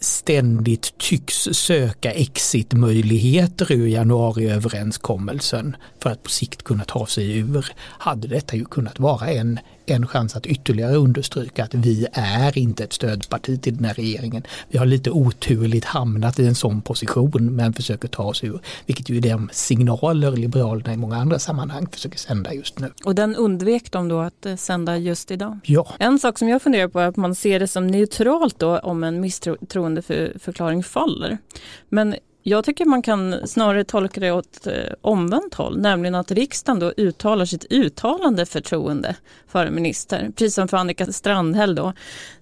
ständigt 0.00 0.98
tycks 0.98 1.48
söka 1.52 2.12
exitmöjligheter 2.12 3.72
ur 3.72 3.86
januariöverenskommelsen 3.86 5.76
för 5.98 6.10
att 6.10 6.22
på 6.22 6.30
sikt 6.30 6.62
kunna 6.62 6.84
ta 6.84 7.06
sig 7.06 7.38
ur, 7.38 7.66
hade 7.78 8.28
detta 8.28 8.56
ju 8.56 8.64
kunnat 8.64 8.98
vara 8.98 9.28
en 9.28 9.58
en 9.90 10.06
chans 10.06 10.36
att 10.36 10.46
ytterligare 10.46 10.94
understryka 10.94 11.64
att 11.64 11.74
vi 11.74 12.06
är 12.12 12.58
inte 12.58 12.84
ett 12.84 12.92
stödparti 12.92 13.62
till 13.62 13.76
den 13.76 13.84
här 13.84 13.94
regeringen. 13.94 14.42
Vi 14.68 14.78
har 14.78 14.86
lite 14.86 15.10
oturligt 15.10 15.84
hamnat 15.84 16.38
i 16.38 16.46
en 16.46 16.54
sån 16.54 16.82
position 16.82 17.56
men 17.56 17.72
försöker 17.72 18.08
ta 18.08 18.22
oss 18.22 18.44
ur, 18.44 18.60
vilket 18.86 19.08
ju 19.08 19.16
är 19.16 19.20
de 19.20 19.48
signaler 19.52 20.30
Liberalerna 20.30 20.94
i 20.94 20.96
många 20.96 21.16
andra 21.16 21.38
sammanhang 21.38 21.86
försöker 21.92 22.18
sända 22.18 22.54
just 22.54 22.78
nu. 22.78 22.92
Och 23.04 23.14
den 23.14 23.36
undvek 23.36 23.92
de 23.92 24.08
då 24.08 24.20
att 24.20 24.46
eh, 24.46 24.56
sända 24.56 24.96
just 24.96 25.30
idag? 25.30 25.58
Ja. 25.64 25.86
En 25.98 26.18
sak 26.18 26.38
som 26.38 26.48
jag 26.48 26.62
funderar 26.62 26.88
på 26.88 27.00
är 27.00 27.06
att 27.06 27.16
man 27.16 27.34
ser 27.34 27.60
det 27.60 27.68
som 27.68 27.86
neutralt 27.86 28.58
då 28.58 28.78
om 28.78 29.04
en 29.04 29.20
misstroendeförklaring 29.20 30.82
faller. 30.82 31.38
Men 31.88 32.14
jag 32.42 32.64
tycker 32.64 32.84
man 32.84 33.02
kan 33.02 33.48
snarare 33.48 33.84
tolka 33.84 34.20
det 34.20 34.32
åt 34.32 34.66
eh, 34.66 34.72
omvänt 35.00 35.54
håll, 35.54 35.78
nämligen 35.80 36.14
att 36.14 36.30
riksdagen 36.30 36.78
då 36.78 36.92
uttalar 36.96 37.44
sitt 37.44 37.66
uttalande 37.70 38.46
förtroende 38.46 39.16
för 39.48 39.66
en 39.66 39.74
minister. 39.74 40.30
Precis 40.36 40.54
som 40.54 40.68
för 40.68 40.76
Annika 40.76 41.06
Strandhäll 41.06 41.74
då, 41.74 41.92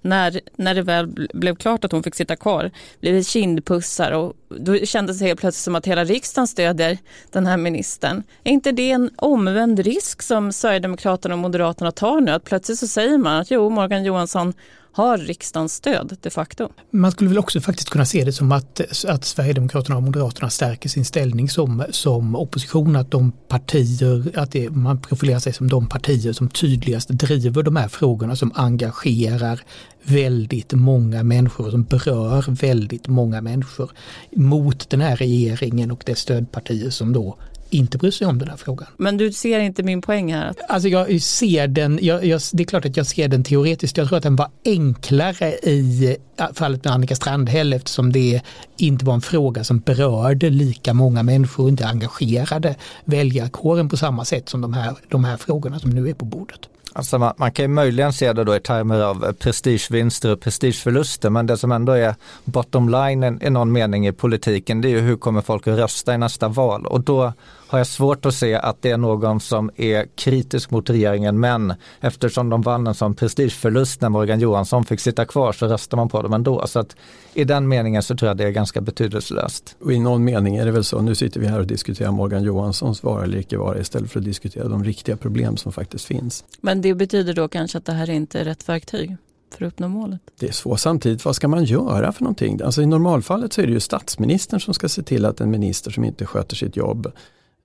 när, 0.00 0.40
när 0.56 0.74
det 0.74 0.82
väl 0.82 1.28
blev 1.34 1.56
klart 1.56 1.84
att 1.84 1.92
hon 1.92 2.02
fick 2.02 2.14
sitta 2.14 2.36
kvar, 2.36 2.70
blev 3.00 3.14
det 3.14 3.24
kindpussar 3.24 4.12
och 4.12 4.32
då 4.48 4.78
kändes 4.78 5.18
det 5.18 5.26
helt 5.26 5.40
plötsligt 5.40 5.64
som 5.64 5.74
att 5.74 5.86
hela 5.86 6.04
riksdagen 6.04 6.46
stödjer 6.48 6.98
den 7.30 7.46
här 7.46 7.56
ministern. 7.56 8.22
Är 8.44 8.52
inte 8.52 8.72
det 8.72 8.90
en 8.90 9.10
omvänd 9.16 9.78
risk 9.78 10.22
som 10.22 10.52
Sverigedemokraterna 10.52 11.34
och 11.34 11.38
Moderaterna 11.38 11.92
tar 11.92 12.20
nu? 12.20 12.30
Att 12.32 12.44
plötsligt 12.44 12.78
så 12.78 12.86
säger 12.86 13.18
man 13.18 13.40
att 13.40 13.50
jo, 13.50 13.70
Morgan 13.70 14.04
Johansson 14.04 14.54
har 14.98 15.18
riksdagens 15.18 15.74
stöd 15.74 16.16
de 16.20 16.30
facto. 16.30 16.68
Man 16.90 17.12
skulle 17.12 17.30
väl 17.30 17.38
också 17.38 17.60
faktiskt 17.60 17.90
kunna 17.90 18.04
se 18.04 18.24
det 18.24 18.32
som 18.32 18.52
att, 18.52 19.04
att 19.06 19.24
Sverigedemokraterna 19.24 19.96
och 19.96 20.02
Moderaterna 20.02 20.50
stärker 20.50 20.88
sin 20.88 21.04
ställning 21.04 21.48
som, 21.48 21.84
som 21.90 22.36
opposition, 22.36 22.96
att 22.96 23.10
de 23.10 23.32
partier, 23.48 24.38
att 24.38 24.52
det, 24.52 24.70
man 24.70 25.00
profilerar 25.00 25.38
sig 25.38 25.52
som 25.52 25.68
de 25.68 25.88
partier 25.88 26.32
som 26.32 26.48
tydligast 26.48 27.08
driver 27.08 27.62
de 27.62 27.76
här 27.76 27.88
frågorna 27.88 28.36
som 28.36 28.52
engagerar 28.54 29.60
väldigt 30.02 30.72
många 30.72 31.22
människor 31.22 31.64
och 31.66 31.72
som 31.72 31.84
berör 31.84 32.44
väldigt 32.48 33.08
många 33.08 33.40
människor 33.40 33.90
mot 34.36 34.90
den 34.90 35.00
här 35.00 35.16
regeringen 35.16 35.90
och 35.90 36.02
dess 36.06 36.18
stödpartier 36.18 36.90
som 36.90 37.12
då 37.12 37.36
inte 37.70 37.98
bryr 37.98 38.10
sig 38.10 38.26
om 38.26 38.38
den 38.38 38.48
här 38.48 38.56
frågan. 38.56 38.88
Men 38.96 39.16
du 39.16 39.32
ser 39.32 39.60
inte 39.60 39.82
min 39.82 40.02
poäng 40.02 40.32
här? 40.32 40.54
Alltså 40.68 40.88
jag 40.88 41.22
ser 41.22 41.68
den, 41.68 41.98
jag, 42.02 42.24
jag, 42.24 42.40
det 42.52 42.62
är 42.62 42.66
klart 42.66 42.84
att 42.84 42.96
jag 42.96 43.06
ser 43.06 43.28
den 43.28 43.44
teoretiskt. 43.44 43.96
Jag 43.96 44.08
tror 44.08 44.16
att 44.16 44.22
den 44.22 44.36
var 44.36 44.48
enklare 44.64 45.52
i 45.52 46.16
fallet 46.54 46.84
med 46.84 46.94
Annika 46.94 47.16
Strandhäll 47.16 47.72
eftersom 47.72 48.12
det 48.12 48.42
inte 48.76 49.04
var 49.04 49.14
en 49.14 49.20
fråga 49.20 49.64
som 49.64 49.78
berörde 49.78 50.50
lika 50.50 50.94
många 50.94 51.22
människor 51.22 51.64
och 51.64 51.68
inte 51.68 51.86
engagerade 51.86 52.76
väljarkåren 53.04 53.88
på 53.88 53.96
samma 53.96 54.24
sätt 54.24 54.48
som 54.48 54.60
de 54.60 54.72
här, 54.72 54.94
de 55.08 55.24
här 55.24 55.36
frågorna 55.36 55.78
som 55.78 55.90
nu 55.90 56.08
är 56.08 56.14
på 56.14 56.24
bordet. 56.24 56.60
Alltså 56.92 57.18
man, 57.18 57.34
man, 57.36 57.52
kan 57.52 57.64
ju 57.64 57.68
möjligen 57.68 58.12
se 58.12 58.32
det 58.32 58.44
då 58.44 58.56
i 58.56 58.60
termer 58.60 59.00
av 59.00 59.32
prestigevinster 59.32 60.32
och 60.32 60.40
prestigeförluster, 60.40 61.30
men 61.30 61.46
det 61.46 61.56
som 61.56 61.72
ändå 61.72 61.92
är 61.92 62.14
bottom 62.44 62.88
line 62.88 63.38
i 63.42 63.50
någon 63.50 63.72
mening 63.72 64.06
i 64.06 64.12
politiken, 64.12 64.80
det 64.80 64.88
är 64.88 64.90
ju 64.90 65.00
hur 65.00 65.16
kommer 65.16 65.40
folk 65.40 65.66
att 65.66 65.78
rösta 65.78 66.14
i 66.14 66.18
nästa 66.18 66.48
val? 66.48 66.86
Och 66.86 67.00
då 67.00 67.32
har 67.68 67.78
jag 67.78 67.86
svårt 67.86 68.26
att 68.26 68.34
se 68.34 68.54
att 68.54 68.82
det 68.82 68.90
är 68.90 68.96
någon 68.96 69.40
som 69.40 69.70
är 69.76 70.06
kritisk 70.14 70.70
mot 70.70 70.90
regeringen 70.90 71.40
men 71.40 71.74
eftersom 72.00 72.50
de 72.50 72.62
vann 72.62 72.86
en 72.86 72.94
sån 72.94 73.14
prestigeförlust 73.14 74.00
när 74.00 74.08
Morgan 74.08 74.40
Johansson 74.40 74.84
fick 74.84 75.00
sitta 75.00 75.24
kvar 75.24 75.52
så 75.52 75.66
röstar 75.66 75.96
man 75.96 76.08
på 76.08 76.22
dem 76.22 76.32
ändå. 76.32 76.66
Så 76.66 76.78
att 76.78 76.96
i 77.34 77.44
den 77.44 77.68
meningen 77.68 78.02
så 78.02 78.16
tror 78.16 78.28
jag 78.28 78.36
det 78.36 78.44
är 78.44 78.50
ganska 78.50 78.80
betydelselöst. 78.80 79.76
Och 79.80 79.92
I 79.92 79.98
någon 79.98 80.24
mening 80.24 80.56
är 80.56 80.64
det 80.64 80.70
väl 80.70 80.84
så, 80.84 81.00
nu 81.00 81.14
sitter 81.14 81.40
vi 81.40 81.46
här 81.46 81.58
och 81.58 81.66
diskuterar 81.66 82.10
Morgan 82.10 82.42
Johanssons 82.42 83.02
vara 83.02 83.24
eller 83.24 83.38
icke 83.38 83.56
vara 83.56 83.78
istället 83.78 84.10
för 84.10 84.18
att 84.18 84.24
diskutera 84.24 84.68
de 84.68 84.84
riktiga 84.84 85.16
problem 85.16 85.56
som 85.56 85.72
faktiskt 85.72 86.04
finns. 86.04 86.44
Men 86.60 86.82
det 86.82 86.94
betyder 86.94 87.34
då 87.34 87.48
kanske 87.48 87.78
att 87.78 87.84
det 87.84 87.92
här 87.92 88.10
inte 88.10 88.40
är 88.40 88.44
rätt 88.44 88.68
verktyg? 88.68 89.16
för 89.54 89.64
att 89.64 89.72
uppnå 89.72 89.88
målet? 89.88 90.20
Det 90.38 90.48
är 90.48 90.52
svårt. 90.52 90.80
Samtidigt, 90.80 91.24
vad 91.24 91.36
ska 91.36 91.48
man 91.48 91.64
göra 91.64 92.12
för 92.12 92.22
någonting? 92.22 92.60
Alltså 92.64 92.82
I 92.82 92.86
normalfallet 92.86 93.52
så 93.52 93.60
är 93.60 93.66
det 93.66 93.72
ju 93.72 93.80
statsministern 93.80 94.60
som 94.60 94.74
ska 94.74 94.88
se 94.88 95.02
till 95.02 95.24
att 95.24 95.40
en 95.40 95.50
minister 95.50 95.90
som 95.90 96.04
inte 96.04 96.26
sköter 96.26 96.56
sitt 96.56 96.76
jobb 96.76 97.12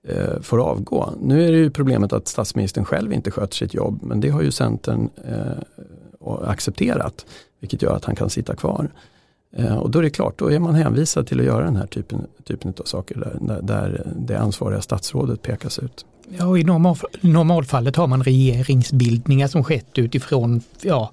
eh, 0.07 0.41
får 0.41 0.61
avgå. 0.61 1.13
Nu 1.21 1.47
är 1.47 1.51
det 1.51 1.57
ju 1.57 1.69
problemet 1.69 2.13
att 2.13 2.27
statsministern 2.27 2.85
själv 2.85 3.13
inte 3.13 3.31
sköter 3.31 3.55
sitt 3.55 3.73
jobb 3.73 3.99
men 4.03 4.19
det 4.19 4.29
har 4.29 4.41
ju 4.41 4.51
Centern 4.51 5.09
eh, 5.25 6.37
accepterat 6.41 7.25
vilket 7.59 7.81
gör 7.81 7.95
att 7.95 8.05
han 8.05 8.15
kan 8.15 8.29
sitta 8.29 8.55
kvar. 8.55 8.91
Eh, 9.55 9.77
och 9.77 9.89
då 9.89 9.99
är 9.99 10.03
det 10.03 10.09
klart, 10.09 10.39
då 10.39 10.51
är 10.51 10.59
man 10.59 10.75
hänvisad 10.75 11.27
till 11.27 11.39
att 11.39 11.45
göra 11.45 11.65
den 11.65 11.75
här 11.75 11.87
typen, 11.87 12.27
typen 12.43 12.73
av 12.79 12.83
saker 12.83 13.37
där, 13.41 13.61
där 13.61 14.07
det 14.15 14.35
ansvariga 14.35 14.81
statsrådet 14.81 15.41
pekas 15.41 15.79
ut. 15.79 16.05
Ja, 16.37 16.57
i 16.57 16.63
normal, 16.63 16.97
normalfallet 17.21 17.95
har 17.95 18.07
man 18.07 18.23
regeringsbildningar 18.23 19.47
som 19.47 19.63
skett 19.63 19.97
utifrån 19.97 20.61
ja, 20.81 21.11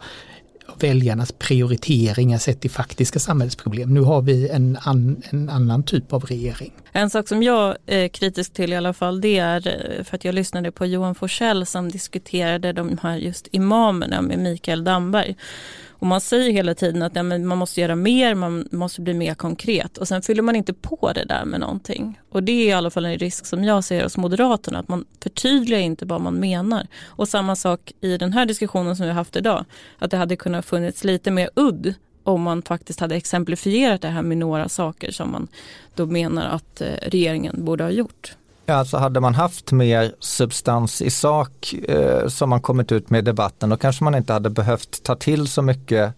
väljarnas 0.78 1.32
prioriteringar 1.32 2.38
sett 2.38 2.60
till 2.60 2.70
faktiska 2.70 3.18
samhällsproblem. 3.18 3.94
Nu 3.94 4.00
har 4.00 4.22
vi 4.22 4.48
en, 4.48 4.78
an, 4.82 5.22
en 5.30 5.48
annan 5.48 5.82
typ 5.82 6.12
av 6.12 6.24
regering. 6.24 6.72
En 6.92 7.10
sak 7.10 7.28
som 7.28 7.42
jag 7.42 7.76
är 7.86 8.08
kritisk 8.08 8.52
till 8.52 8.72
i 8.72 8.76
alla 8.76 8.92
fall 8.92 9.20
det 9.20 9.38
är 9.38 9.68
eh, 9.68 10.04
för 10.04 10.16
att 10.16 10.24
jag 10.24 10.34
lyssnade 10.34 10.72
på 10.72 10.86
Johan 10.86 11.14
Forsell 11.14 11.66
som 11.66 11.88
diskuterade 11.88 12.72
de 12.72 12.98
här 13.02 13.16
just 13.16 13.48
imamerna 13.52 14.22
med 14.22 14.38
Mikael 14.38 14.84
Damberg. 14.84 15.36
Och 16.00 16.06
man 16.06 16.20
säger 16.20 16.52
hela 16.52 16.74
tiden 16.74 17.02
att 17.02 17.16
ja, 17.16 17.22
man 17.22 17.58
måste 17.58 17.80
göra 17.80 17.96
mer, 17.96 18.34
man 18.34 18.68
måste 18.70 19.00
bli 19.00 19.14
mer 19.14 19.34
konkret 19.34 19.98
och 19.98 20.08
sen 20.08 20.22
fyller 20.22 20.42
man 20.42 20.56
inte 20.56 20.72
på 20.72 21.12
det 21.14 21.24
där 21.24 21.44
med 21.44 21.60
någonting. 21.60 22.20
Och 22.30 22.42
det 22.42 22.52
är 22.52 22.68
i 22.68 22.72
alla 22.72 22.90
fall 22.90 23.04
en 23.04 23.18
risk 23.18 23.46
som 23.46 23.64
jag 23.64 23.84
ser 23.84 24.02
hos 24.02 24.16
Moderaterna, 24.16 24.78
att 24.78 24.88
man 24.88 25.04
förtydligar 25.22 25.80
inte 25.80 26.06
vad 26.06 26.20
man 26.20 26.34
menar. 26.34 26.86
Och 27.06 27.28
samma 27.28 27.56
sak 27.56 27.92
i 28.00 28.16
den 28.16 28.32
här 28.32 28.46
diskussionen 28.46 28.96
som 28.96 29.04
vi 29.04 29.10
har 29.10 29.16
haft 29.16 29.36
idag, 29.36 29.64
att 29.98 30.10
det 30.10 30.16
hade 30.16 30.36
kunnat 30.36 30.66
funnits 30.66 31.04
lite 31.04 31.30
mer 31.30 31.50
udd 31.54 31.94
om 32.24 32.42
man 32.42 32.62
faktiskt 32.62 33.00
hade 33.00 33.16
exemplifierat 33.16 34.02
det 34.02 34.08
här 34.08 34.22
med 34.22 34.38
några 34.38 34.68
saker 34.68 35.10
som 35.10 35.32
man 35.32 35.48
då 35.94 36.06
menar 36.06 36.48
att 36.48 36.80
eh, 36.80 36.92
regeringen 37.02 37.64
borde 37.64 37.84
ha 37.84 37.90
gjort. 37.90 38.36
Ja, 38.70 38.76
alltså 38.76 38.96
hade 38.96 39.20
man 39.20 39.34
haft 39.34 39.72
mer 39.72 40.14
substans 40.20 41.02
i 41.02 41.10
sak 41.10 41.74
eh, 41.88 42.28
som 42.28 42.50
man 42.50 42.60
kommit 42.60 42.92
ut 42.92 43.10
med 43.10 43.18
i 43.18 43.22
debatten 43.22 43.68
då 43.68 43.76
kanske 43.76 44.04
man 44.04 44.14
inte 44.14 44.32
hade 44.32 44.50
behövt 44.50 45.02
ta 45.02 45.14
till 45.14 45.48
så 45.48 45.62
mycket 45.62 46.14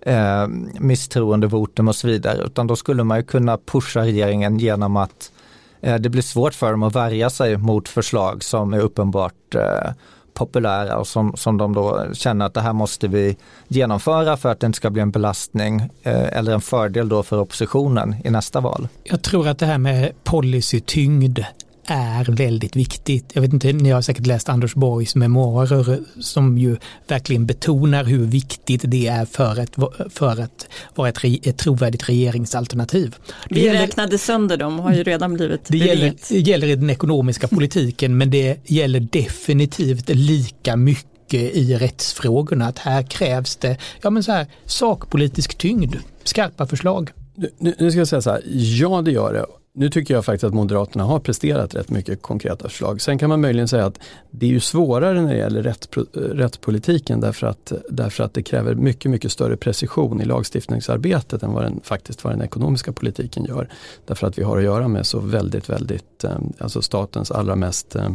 eh, 0.00 0.46
misstroendevotum 0.80 1.88
och 1.88 1.96
så 1.96 2.06
vidare 2.06 2.42
utan 2.42 2.66
då 2.66 2.76
skulle 2.76 3.04
man 3.04 3.18
ju 3.18 3.24
kunna 3.24 3.58
pusha 3.58 4.00
regeringen 4.00 4.58
genom 4.58 4.96
att 4.96 5.32
eh, 5.80 5.94
det 5.94 6.08
blir 6.08 6.22
svårt 6.22 6.54
för 6.54 6.70
dem 6.70 6.82
att 6.82 6.94
värja 6.94 7.30
sig 7.30 7.56
mot 7.56 7.88
förslag 7.88 8.44
som 8.44 8.74
är 8.74 8.78
uppenbart 8.78 9.54
eh, 9.54 9.92
populära 10.34 10.96
och 10.96 11.06
som, 11.06 11.36
som 11.36 11.58
de 11.58 11.74
då 11.74 12.06
känner 12.12 12.46
att 12.46 12.54
det 12.54 12.60
här 12.60 12.72
måste 12.72 13.08
vi 13.08 13.36
genomföra 13.68 14.36
för 14.36 14.48
att 14.48 14.60
det 14.60 14.66
inte 14.66 14.76
ska 14.76 14.90
bli 14.90 15.02
en 15.02 15.10
belastning 15.10 15.80
eh, 16.02 16.38
eller 16.38 16.52
en 16.52 16.60
fördel 16.60 17.08
då 17.08 17.22
för 17.22 17.38
oppositionen 17.38 18.14
i 18.24 18.30
nästa 18.30 18.60
val. 18.60 18.88
Jag 19.04 19.22
tror 19.22 19.48
att 19.48 19.58
det 19.58 19.66
här 19.66 19.78
med 19.78 20.12
policytyngd 20.24 21.40
är 21.86 22.24
väldigt 22.24 22.76
viktigt. 22.76 23.30
Jag 23.32 23.42
vet 23.42 23.52
inte, 23.52 23.72
ni 23.72 23.90
har 23.90 24.02
säkert 24.02 24.26
läst 24.26 24.48
Anders 24.48 24.74
Borgs 24.74 25.14
memoarer 25.14 26.00
som 26.20 26.58
ju 26.58 26.76
verkligen 27.08 27.46
betonar 27.46 28.04
hur 28.04 28.26
viktigt 28.26 28.82
det 28.84 29.06
är 29.06 29.24
för, 29.24 29.58
ett, 29.58 29.76
för 30.10 30.40
att 30.40 30.68
vara 30.94 31.08
ett, 31.08 31.46
ett 31.46 31.58
trovärdigt 31.58 32.08
regeringsalternativ. 32.08 33.16
Det 33.48 33.54
Vi 33.54 33.64
gäller, 33.64 33.80
räknade 33.80 34.18
sönder 34.18 34.56
dem 34.56 34.78
och 34.78 34.84
har 34.84 34.92
ju 34.92 35.02
redan 35.02 35.34
blivit 35.34 35.64
Det 35.68 35.78
gäller, 35.78 36.32
gäller 36.32 36.66
i 36.66 36.76
den 36.76 36.90
ekonomiska 36.90 37.48
politiken 37.48 38.18
men 38.18 38.30
det 38.30 38.70
gäller 38.70 39.00
definitivt 39.00 40.08
lika 40.08 40.76
mycket 40.76 41.12
i 41.32 41.74
rättsfrågorna 41.74 42.66
att 42.66 42.78
här 42.78 43.02
krävs 43.02 43.56
det 43.56 43.76
ja, 44.02 44.10
men 44.10 44.22
så 44.22 44.32
här, 44.32 44.46
sakpolitisk 44.66 45.58
tyngd, 45.58 45.96
skarpa 46.24 46.66
förslag. 46.66 47.10
Nu, 47.58 47.74
nu 47.78 47.90
ska 47.90 48.00
jag 48.00 48.08
säga 48.08 48.22
så 48.22 48.30
här, 48.30 48.42
ja 48.54 49.02
det 49.02 49.10
gör 49.10 49.32
det 49.32 49.46
nu 49.74 49.88
tycker 49.88 50.14
jag 50.14 50.24
faktiskt 50.24 50.44
att 50.44 50.54
Moderaterna 50.54 51.04
har 51.04 51.18
presterat 51.18 51.74
rätt 51.74 51.90
mycket 51.90 52.22
konkreta 52.22 52.68
förslag. 52.68 53.00
Sen 53.00 53.18
kan 53.18 53.28
man 53.28 53.40
möjligen 53.40 53.68
säga 53.68 53.86
att 53.86 53.98
det 54.30 54.46
är 54.46 54.50
ju 54.50 54.60
svårare 54.60 55.22
när 55.22 55.32
det 55.32 55.38
gäller 55.38 55.62
rätt, 55.62 55.96
eh, 55.96 56.20
rättspolitiken 56.20 57.20
därför 57.20 57.46
att, 57.46 57.72
därför 57.90 58.24
att 58.24 58.34
det 58.34 58.42
kräver 58.42 58.74
mycket, 58.74 59.10
mycket 59.10 59.32
större 59.32 59.56
precision 59.56 60.20
i 60.20 60.24
lagstiftningsarbetet 60.24 61.42
än 61.42 61.52
vad 61.52 61.64
den, 61.64 61.80
faktiskt 61.84 62.24
vad 62.24 62.32
den 62.32 62.42
ekonomiska 62.42 62.92
politiken 62.92 63.44
gör. 63.44 63.68
Därför 64.06 64.26
att 64.26 64.38
vi 64.38 64.42
har 64.42 64.58
att 64.58 64.64
göra 64.64 64.88
med 64.88 65.06
så 65.06 65.18
väldigt, 65.18 65.68
väldigt, 65.68 66.24
eh, 66.24 66.38
alltså 66.58 66.82
statens 66.82 67.30
allra 67.30 67.56
mest 67.56 67.96
eh, 67.96 68.10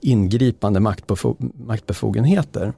ingripande 0.00 0.80
maktbefogenheter. 1.56 2.72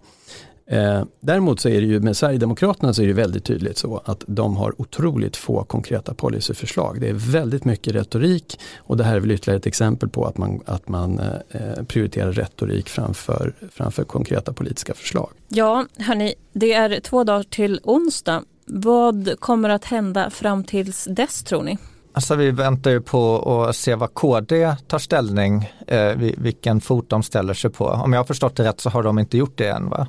Eh, 0.70 1.02
däremot 1.20 1.60
så 1.60 1.68
är 1.68 1.80
det 1.80 1.86
ju 1.86 2.00
med 2.00 2.16
Sverigedemokraterna 2.16 2.94
så 2.94 3.02
är 3.02 3.06
det 3.06 3.12
väldigt 3.12 3.44
tydligt 3.44 3.78
så 3.78 4.02
att 4.04 4.24
de 4.26 4.56
har 4.56 4.80
otroligt 4.80 5.36
få 5.36 5.64
konkreta 5.64 6.14
policyförslag. 6.14 7.00
Det 7.00 7.08
är 7.08 7.14
väldigt 7.14 7.64
mycket 7.64 7.94
retorik 7.94 8.60
och 8.78 8.96
det 8.96 9.04
här 9.04 9.16
är 9.16 9.20
väl 9.20 9.30
ytterligare 9.30 9.58
ett 9.58 9.66
exempel 9.66 10.08
på 10.08 10.24
att 10.24 10.38
man, 10.38 10.60
att 10.66 10.88
man 10.88 11.18
eh, 11.18 11.84
prioriterar 11.88 12.32
retorik 12.32 12.88
framför, 12.88 13.54
framför 13.72 14.04
konkreta 14.04 14.52
politiska 14.52 14.94
förslag. 14.94 15.30
Ja, 15.48 15.86
hörni, 15.98 16.34
det 16.52 16.72
är 16.72 17.00
två 17.00 17.24
dagar 17.24 17.42
till 17.42 17.80
onsdag 17.82 18.42
Vad 18.66 19.40
kommer 19.40 19.68
att 19.68 19.84
hända 19.84 20.30
fram 20.30 20.64
tills 20.64 21.08
dess 21.10 21.42
tror 21.42 21.62
ni? 21.62 21.78
Alltså 22.12 22.34
vi 22.34 22.50
väntar 22.50 22.90
ju 22.90 23.00
på 23.00 23.42
att 23.68 23.76
se 23.76 23.94
vad 23.94 24.14
KD 24.14 24.74
tar 24.86 24.98
ställning, 24.98 25.72
eh, 25.86 26.14
vilken 26.16 26.80
fot 26.80 27.08
de 27.08 27.22
ställer 27.22 27.54
sig 27.54 27.70
på. 27.70 27.86
Om 27.86 28.12
jag 28.12 28.20
har 28.20 28.24
förstått 28.24 28.56
det 28.56 28.64
rätt 28.64 28.80
så 28.80 28.90
har 28.90 29.02
de 29.02 29.18
inte 29.18 29.38
gjort 29.38 29.58
det 29.58 29.68
än 29.68 29.88
va? 29.88 30.06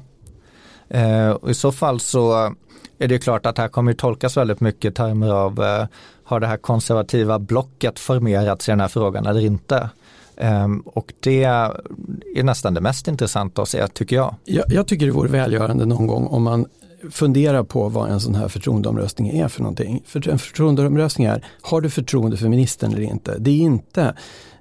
Eh, 0.93 1.29
och 1.29 1.49
I 1.49 1.53
så 1.53 1.71
fall 1.71 1.99
så 1.99 2.55
är 2.99 3.07
det 3.07 3.19
klart 3.19 3.45
att 3.45 3.57
här 3.57 3.67
kommer 3.67 3.93
tolkas 3.93 4.37
väldigt 4.37 4.59
mycket 4.59 4.91
i 4.91 4.95
termer 4.95 5.29
av 5.29 5.63
eh, 5.63 5.85
har 6.23 6.39
det 6.39 6.47
här 6.47 6.57
konservativa 6.57 7.39
blocket 7.39 7.99
formerats 7.99 8.69
i 8.69 8.71
den 8.71 8.79
här 8.79 8.87
frågan 8.87 9.25
eller 9.25 9.41
inte? 9.41 9.89
Ehm, 10.37 10.79
och 10.79 11.13
det 11.19 11.43
är 11.43 12.43
nästan 12.43 12.73
det 12.73 12.81
mest 12.81 13.07
intressanta 13.07 13.61
att 13.61 13.69
se 13.69 13.87
tycker 13.87 14.15
jag. 14.15 14.35
jag. 14.45 14.65
Jag 14.67 14.87
tycker 14.87 15.05
det 15.05 15.11
vore 15.11 15.29
välgörande 15.29 15.85
någon 15.85 16.07
gång 16.07 16.27
om 16.27 16.43
man 16.43 16.65
funderar 17.11 17.63
på 17.63 17.89
vad 17.89 18.09
en 18.09 18.19
sån 18.19 18.35
här 18.35 18.47
förtroendeomröstning 18.47 19.29
är 19.39 19.47
för 19.47 19.61
någonting. 19.61 20.03
För 20.05 20.29
en 20.29 20.39
förtroendeomröstning 20.39 21.27
är, 21.27 21.45
har 21.61 21.81
du 21.81 21.89
förtroende 21.89 22.37
för 22.37 22.49
ministern 22.49 22.93
eller 22.93 23.01
inte? 23.01 23.35
Det 23.39 23.51
är 23.51 23.61
inte 23.61 24.15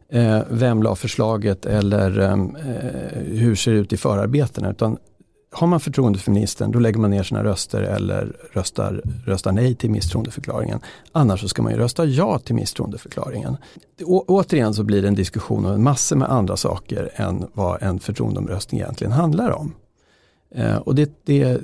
eh, 0.09 0.41
vem 0.51 0.83
la 0.83 0.97
förslaget 0.97 1.67
eller 1.67 2.19
ehm, 2.19 2.57
eh, 2.57 3.21
hur 3.23 3.55
ser 3.55 3.73
det 3.73 3.79
ut 3.79 3.93
i 3.93 3.97
förarbetena 3.97 4.71
utan 4.71 4.97
har 5.53 5.67
man 5.67 5.81
förtroende 5.81 6.19
för 6.19 6.31
ministern 6.31 6.73
då 6.73 6.79
lägger 6.79 6.99
man 6.99 7.11
ner 7.11 7.23
sina 7.23 7.45
röster 7.45 7.83
eller 7.83 8.37
röstar, 8.53 9.03
röstar 9.27 9.53
nej 9.53 9.75
till 9.75 9.91
misstroendeförklaringen. 9.91 10.81
Annars 11.13 11.41
så 11.41 11.49
ska 11.49 11.63
man 11.63 11.73
ju 11.73 11.79
rösta 11.79 12.05
ja 12.05 12.39
till 12.39 12.55
misstroendeförklaringen. 12.55 13.57
Å, 14.05 14.25
återigen 14.29 14.75
så 14.75 14.83
blir 14.83 15.03
det 15.03 15.09
en 15.09 15.15
diskussion 15.15 15.67
om 15.67 15.85
massor 15.85 16.17
med 16.17 16.31
andra 16.31 16.57
saker 16.57 17.11
än 17.15 17.47
vad 17.53 17.83
en 17.83 18.01
förtroendeomröstning 18.01 18.81
egentligen 18.81 19.13
handlar 19.13 19.51
om. 19.51 19.75
Eh, 20.55 20.77
och 20.77 20.95
det, 20.95 21.11
det 21.25 21.61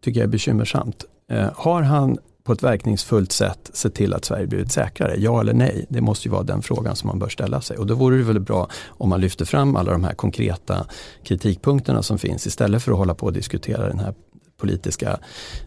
tycker 0.00 0.20
jag 0.20 0.26
är 0.26 0.30
bekymmersamt. 0.32 1.04
Eh, 1.30 1.48
har 1.54 1.82
han 1.82 2.18
på 2.44 2.52
ett 2.52 2.62
verkningsfullt 2.62 3.32
sätt 3.32 3.70
se 3.72 3.90
till 3.90 4.14
att 4.14 4.24
Sverige 4.24 4.46
blivit 4.46 4.72
säkrare? 4.72 5.14
Ja 5.18 5.40
eller 5.40 5.52
nej? 5.52 5.86
Det 5.88 6.00
måste 6.00 6.28
ju 6.28 6.32
vara 6.32 6.42
den 6.42 6.62
frågan 6.62 6.96
som 6.96 7.08
man 7.08 7.18
bör 7.18 7.28
ställa 7.28 7.60
sig. 7.60 7.78
Och 7.78 7.86
då 7.86 7.94
vore 7.94 8.16
det 8.16 8.22
väl 8.22 8.40
bra 8.40 8.68
om 8.88 9.08
man 9.08 9.20
lyfter 9.20 9.44
fram 9.44 9.76
alla 9.76 9.92
de 9.92 10.04
här 10.04 10.14
konkreta 10.14 10.86
kritikpunkterna 11.24 12.02
som 12.02 12.18
finns 12.18 12.46
istället 12.46 12.82
för 12.82 12.92
att 12.92 12.98
hålla 12.98 13.14
på 13.14 13.26
och 13.26 13.32
diskutera 13.32 13.88
den 13.88 13.98
här 13.98 14.14
politiska 14.56 15.18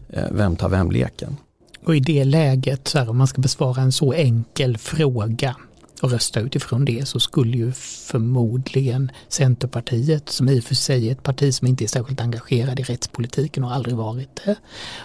eh, 0.08 0.24
vem 0.30 0.56
tar 0.56 0.68
vem-leken. 0.68 1.36
Och 1.84 1.96
i 1.96 2.00
det 2.00 2.24
läget, 2.24 2.88
så 2.88 2.98
här, 2.98 3.10
om 3.10 3.16
man 3.16 3.26
ska 3.26 3.40
besvara 3.40 3.82
en 3.82 3.92
så 3.92 4.12
enkel 4.12 4.78
fråga 4.78 5.56
och 6.02 6.10
rösta 6.10 6.40
utifrån 6.40 6.84
det 6.84 7.08
så 7.08 7.20
skulle 7.20 7.56
ju 7.56 7.72
förmodligen 7.72 9.10
Centerpartiet, 9.28 10.28
som 10.28 10.48
i 10.48 10.60
och 10.60 10.64
för 10.64 10.74
sig 10.74 11.08
är 11.08 11.12
ett 11.12 11.22
parti 11.22 11.54
som 11.54 11.68
inte 11.68 11.84
är 11.84 11.88
särskilt 11.88 12.20
engagerad 12.20 12.80
i 12.80 12.82
rättspolitiken 12.82 13.64
och 13.64 13.74
aldrig 13.74 13.96
varit 13.96 14.40
det, 14.44 14.56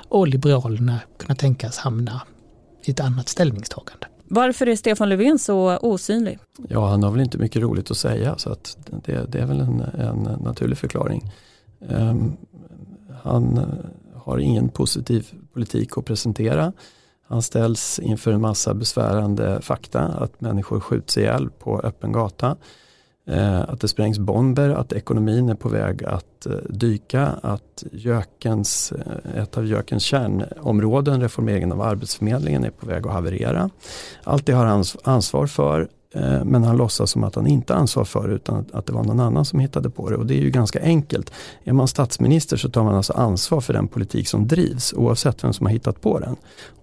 och 0.09 0.27
Liberalerna 0.27 0.99
kunna 1.17 1.35
tänkas 1.35 1.77
hamna 1.77 2.21
i 2.85 2.91
ett 2.91 2.99
annat 2.99 3.29
ställningstagande. 3.29 4.07
Varför 4.23 4.67
är 4.67 4.75
Stefan 4.75 5.09
Löfven 5.09 5.39
så 5.39 5.77
osynlig? 5.77 6.39
Ja, 6.69 6.89
han 6.89 7.03
har 7.03 7.11
väl 7.11 7.21
inte 7.21 7.37
mycket 7.37 7.61
roligt 7.61 7.91
att 7.91 7.97
säga 7.97 8.37
så 8.37 8.51
att 8.51 8.77
det, 9.05 9.25
det 9.31 9.39
är 9.39 9.45
väl 9.45 9.59
en, 9.59 9.81
en 9.81 10.23
naturlig 10.43 10.77
förklaring. 10.77 11.31
Um, 11.79 12.37
han 13.23 13.59
har 14.15 14.37
ingen 14.37 14.69
positiv 14.69 15.27
politik 15.53 15.97
att 15.97 16.05
presentera. 16.05 16.73
Han 17.31 17.41
ställs 17.41 17.99
inför 17.99 18.31
en 18.31 18.41
massa 18.41 18.73
besvärande 18.73 19.61
fakta, 19.61 19.99
att 19.99 20.41
människor 20.41 20.79
skjuts 20.79 21.17
ihjäl 21.17 21.49
på 21.49 21.79
öppen 21.79 22.11
gata, 22.11 22.55
eh, 23.27 23.61
att 23.61 23.81
det 23.81 23.87
sprängs 23.87 24.19
bomber, 24.19 24.69
att 24.69 24.93
ekonomin 24.93 25.49
är 25.49 25.55
på 25.55 25.69
väg 25.69 26.03
att 26.03 26.45
eh, 26.45 26.51
dyka, 26.69 27.27
att 27.41 27.83
Jökens, 27.91 28.91
eh, 28.91 29.41
ett 29.41 29.57
av 29.57 29.65
Jökens 29.65 30.03
kärnområden, 30.03 31.21
reformeringen 31.21 31.71
av 31.71 31.81
Arbetsförmedlingen, 31.81 32.63
är 32.63 32.69
på 32.69 32.85
väg 32.85 33.07
att 33.07 33.13
haverera. 33.13 33.69
Allt 34.23 34.45
det 34.45 34.53
har 34.53 34.65
han 34.65 34.83
ansvar 35.03 35.47
för 35.47 35.87
Eh, 36.13 36.43
men 36.45 36.63
han 36.63 36.77
låtsas 36.77 37.11
som 37.11 37.23
att 37.23 37.35
han 37.35 37.47
inte 37.47 37.75
ansvar 37.75 38.03
för 38.03 38.27
det 38.27 38.33
utan 38.33 38.65
att 38.73 38.85
det 38.85 38.93
var 38.93 39.03
någon 39.03 39.19
annan 39.19 39.45
som 39.45 39.59
hittade 39.59 39.89
på 39.89 40.09
det. 40.09 40.15
Och 40.15 40.25
det 40.25 40.33
är 40.33 40.41
ju 40.41 40.49
ganska 40.49 40.81
enkelt. 40.81 41.31
Är 41.63 41.73
man 41.73 41.87
statsminister 41.87 42.57
så 42.57 42.69
tar 42.69 42.83
man 42.83 42.95
alltså 42.95 43.13
ansvar 43.13 43.61
för 43.61 43.73
den 43.73 43.87
politik 43.87 44.27
som 44.27 44.47
drivs 44.47 44.93
oavsett 44.93 45.43
vem 45.43 45.53
som 45.53 45.65
har 45.65 45.73
hittat 45.73 46.01
på 46.01 46.19
den. 46.19 46.35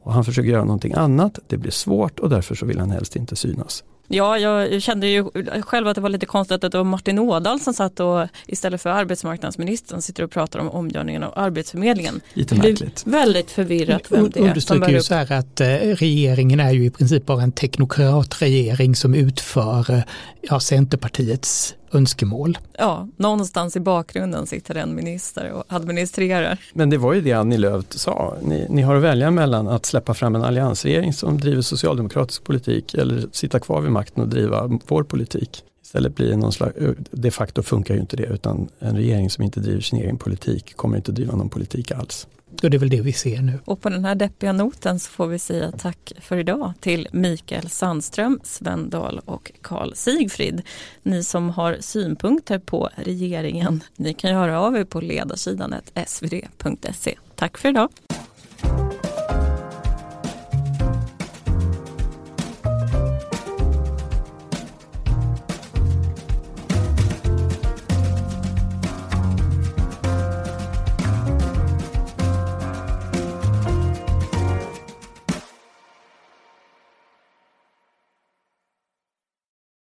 Och 0.03 0.13
han 0.13 0.25
försöker 0.25 0.49
göra 0.49 0.65
någonting 0.65 0.93
annat, 0.93 1.39
det 1.47 1.57
blir 1.57 1.71
svårt 1.71 2.19
och 2.19 2.31
därför 2.31 2.55
så 2.55 2.67
vill 2.67 2.79
han 2.79 2.91
helst 2.91 3.17
inte 3.17 3.37
synas. 3.37 3.85
Ja, 4.09 4.39
jag 4.39 4.83
kände 4.83 5.07
ju 5.07 5.25
själv 5.63 5.89
att 5.89 5.95
det 5.95 6.01
var 6.01 6.09
lite 6.09 6.27
konstigt 6.27 6.65
att 6.65 6.73
det 6.73 6.79
var 6.79 6.85
Martin 6.85 7.19
Ådahl 7.19 7.61
som 7.61 7.75
satt 7.75 8.01
och 8.01 8.29
istället 8.47 8.83
för 8.83 8.91
arbetsmarknadsministern 8.91 10.03
sitter 10.03 10.23
och 10.23 10.31
pratar 10.31 10.61
om 10.61 10.71
omgörningen 10.71 11.23
av 11.23 11.33
Arbetsförmedlingen. 11.37 12.21
Lite 12.35 12.55
märkligt. 12.55 13.03
Väldigt 13.07 13.51
förvirrat 13.51 14.03
vem 14.09 14.31
det 14.31 14.41
är 14.41 14.49
understryker 14.49 14.89
ju 14.89 15.03
så 15.03 15.15
här 15.15 15.33
att 15.33 15.61
eh, 15.61 15.67
regeringen 15.79 16.61
är 16.61 16.71
ju 16.71 16.85
i 16.85 16.91
princip 16.91 17.27
bara 17.27 17.43
en 17.43 17.53
teknokratregering 17.53 18.97
som 18.97 19.15
utför 19.15 19.91
eh, 19.91 20.01
ja, 20.43 20.61
Centerpartiets 20.61 21.75
önskemål. 21.93 22.59
Ja, 22.79 23.09
någonstans 23.17 23.77
i 23.77 23.81
bakgrunden 23.81 24.47
sitter 24.47 24.75
en 24.75 24.95
minister 24.95 25.53
och 25.53 25.65
administrerar. 25.69 26.59
Men 26.73 26.91
det 26.91 26.99
var 26.99 27.13
ju 27.13 27.21
det 27.21 27.33
Annie 27.33 27.59
Lööf 27.59 27.85
sa. 27.91 28.37
Ni, 28.43 28.67
ni 28.71 28.83
har 28.83 28.95
att 28.97 29.03
välja 29.03 29.31
mellan 29.31 29.69
att 29.69 29.87
släppa 29.87 30.15
fram 30.15 30.35
en 30.35 30.43
alliansregering 30.43 31.13
som 31.13 31.41
driver 31.41 31.63
socialdemokratisk 31.63 32.45
politik 32.45 32.95
eller 32.95 33.27
sitta 33.33 33.61
kvar 33.61 33.81
vid 33.81 33.93
makten 33.93 34.23
och 34.23 34.29
driva 34.29 34.79
vår 34.87 35.03
politik. 35.03 35.65
Istället 35.89 36.15
blir 36.15 36.29
det 36.29 36.37
någon 36.37 36.53
slags, 36.53 36.77
de 37.11 37.31
facto 37.31 37.63
funkar 37.63 37.95
ju 37.95 38.01
inte 38.01 38.17
det 38.17 38.27
utan 38.27 38.69
en 38.79 38.97
regering 38.97 39.31
som 39.31 39.45
inte 39.45 39.61
driver 39.61 39.81
sin 39.81 39.99
egen 39.99 40.19
politik 40.19 40.77
kommer 40.77 40.97
inte 40.97 41.13
driva 41.13 41.37
någon 41.37 41.49
politik 41.49 41.93
alls. 41.93 42.27
Och 42.63 42.71
det 42.71 42.77
är 42.77 42.79
väl 42.79 42.89
det 42.89 43.01
vi 43.01 43.13
ser 43.13 43.43
nu. 43.43 43.59
Och 43.65 43.81
på 43.81 43.89
den 43.89 44.05
här 44.05 44.15
deppiga 44.15 44.53
noten 44.53 44.99
så 44.99 45.11
får 45.11 45.27
vi 45.27 45.39
säga 45.39 45.73
tack 45.73 46.13
för 46.21 46.37
idag 46.37 46.73
till 46.81 47.09
Mikael 47.13 47.69
Sandström, 47.69 48.41
Sven 48.43 48.91
Dahl 48.91 49.21
och 49.25 49.53
Karl 49.63 49.93
Sigfrid. 49.95 50.63
Ni 51.03 51.25
som 51.25 51.51
har 51.51 51.77
synpunkter 51.81 52.59
på 52.59 52.89
regeringen, 52.97 53.81
ni 53.97 54.15
kan 54.15 54.35
höra 54.35 54.61
av 54.61 54.77
er 54.77 54.85
på 54.85 55.01
ledarsidan 55.01 55.75
svd.se. 56.07 57.19
Tack 57.35 57.59
för 57.59 57.69
idag. 57.69 57.89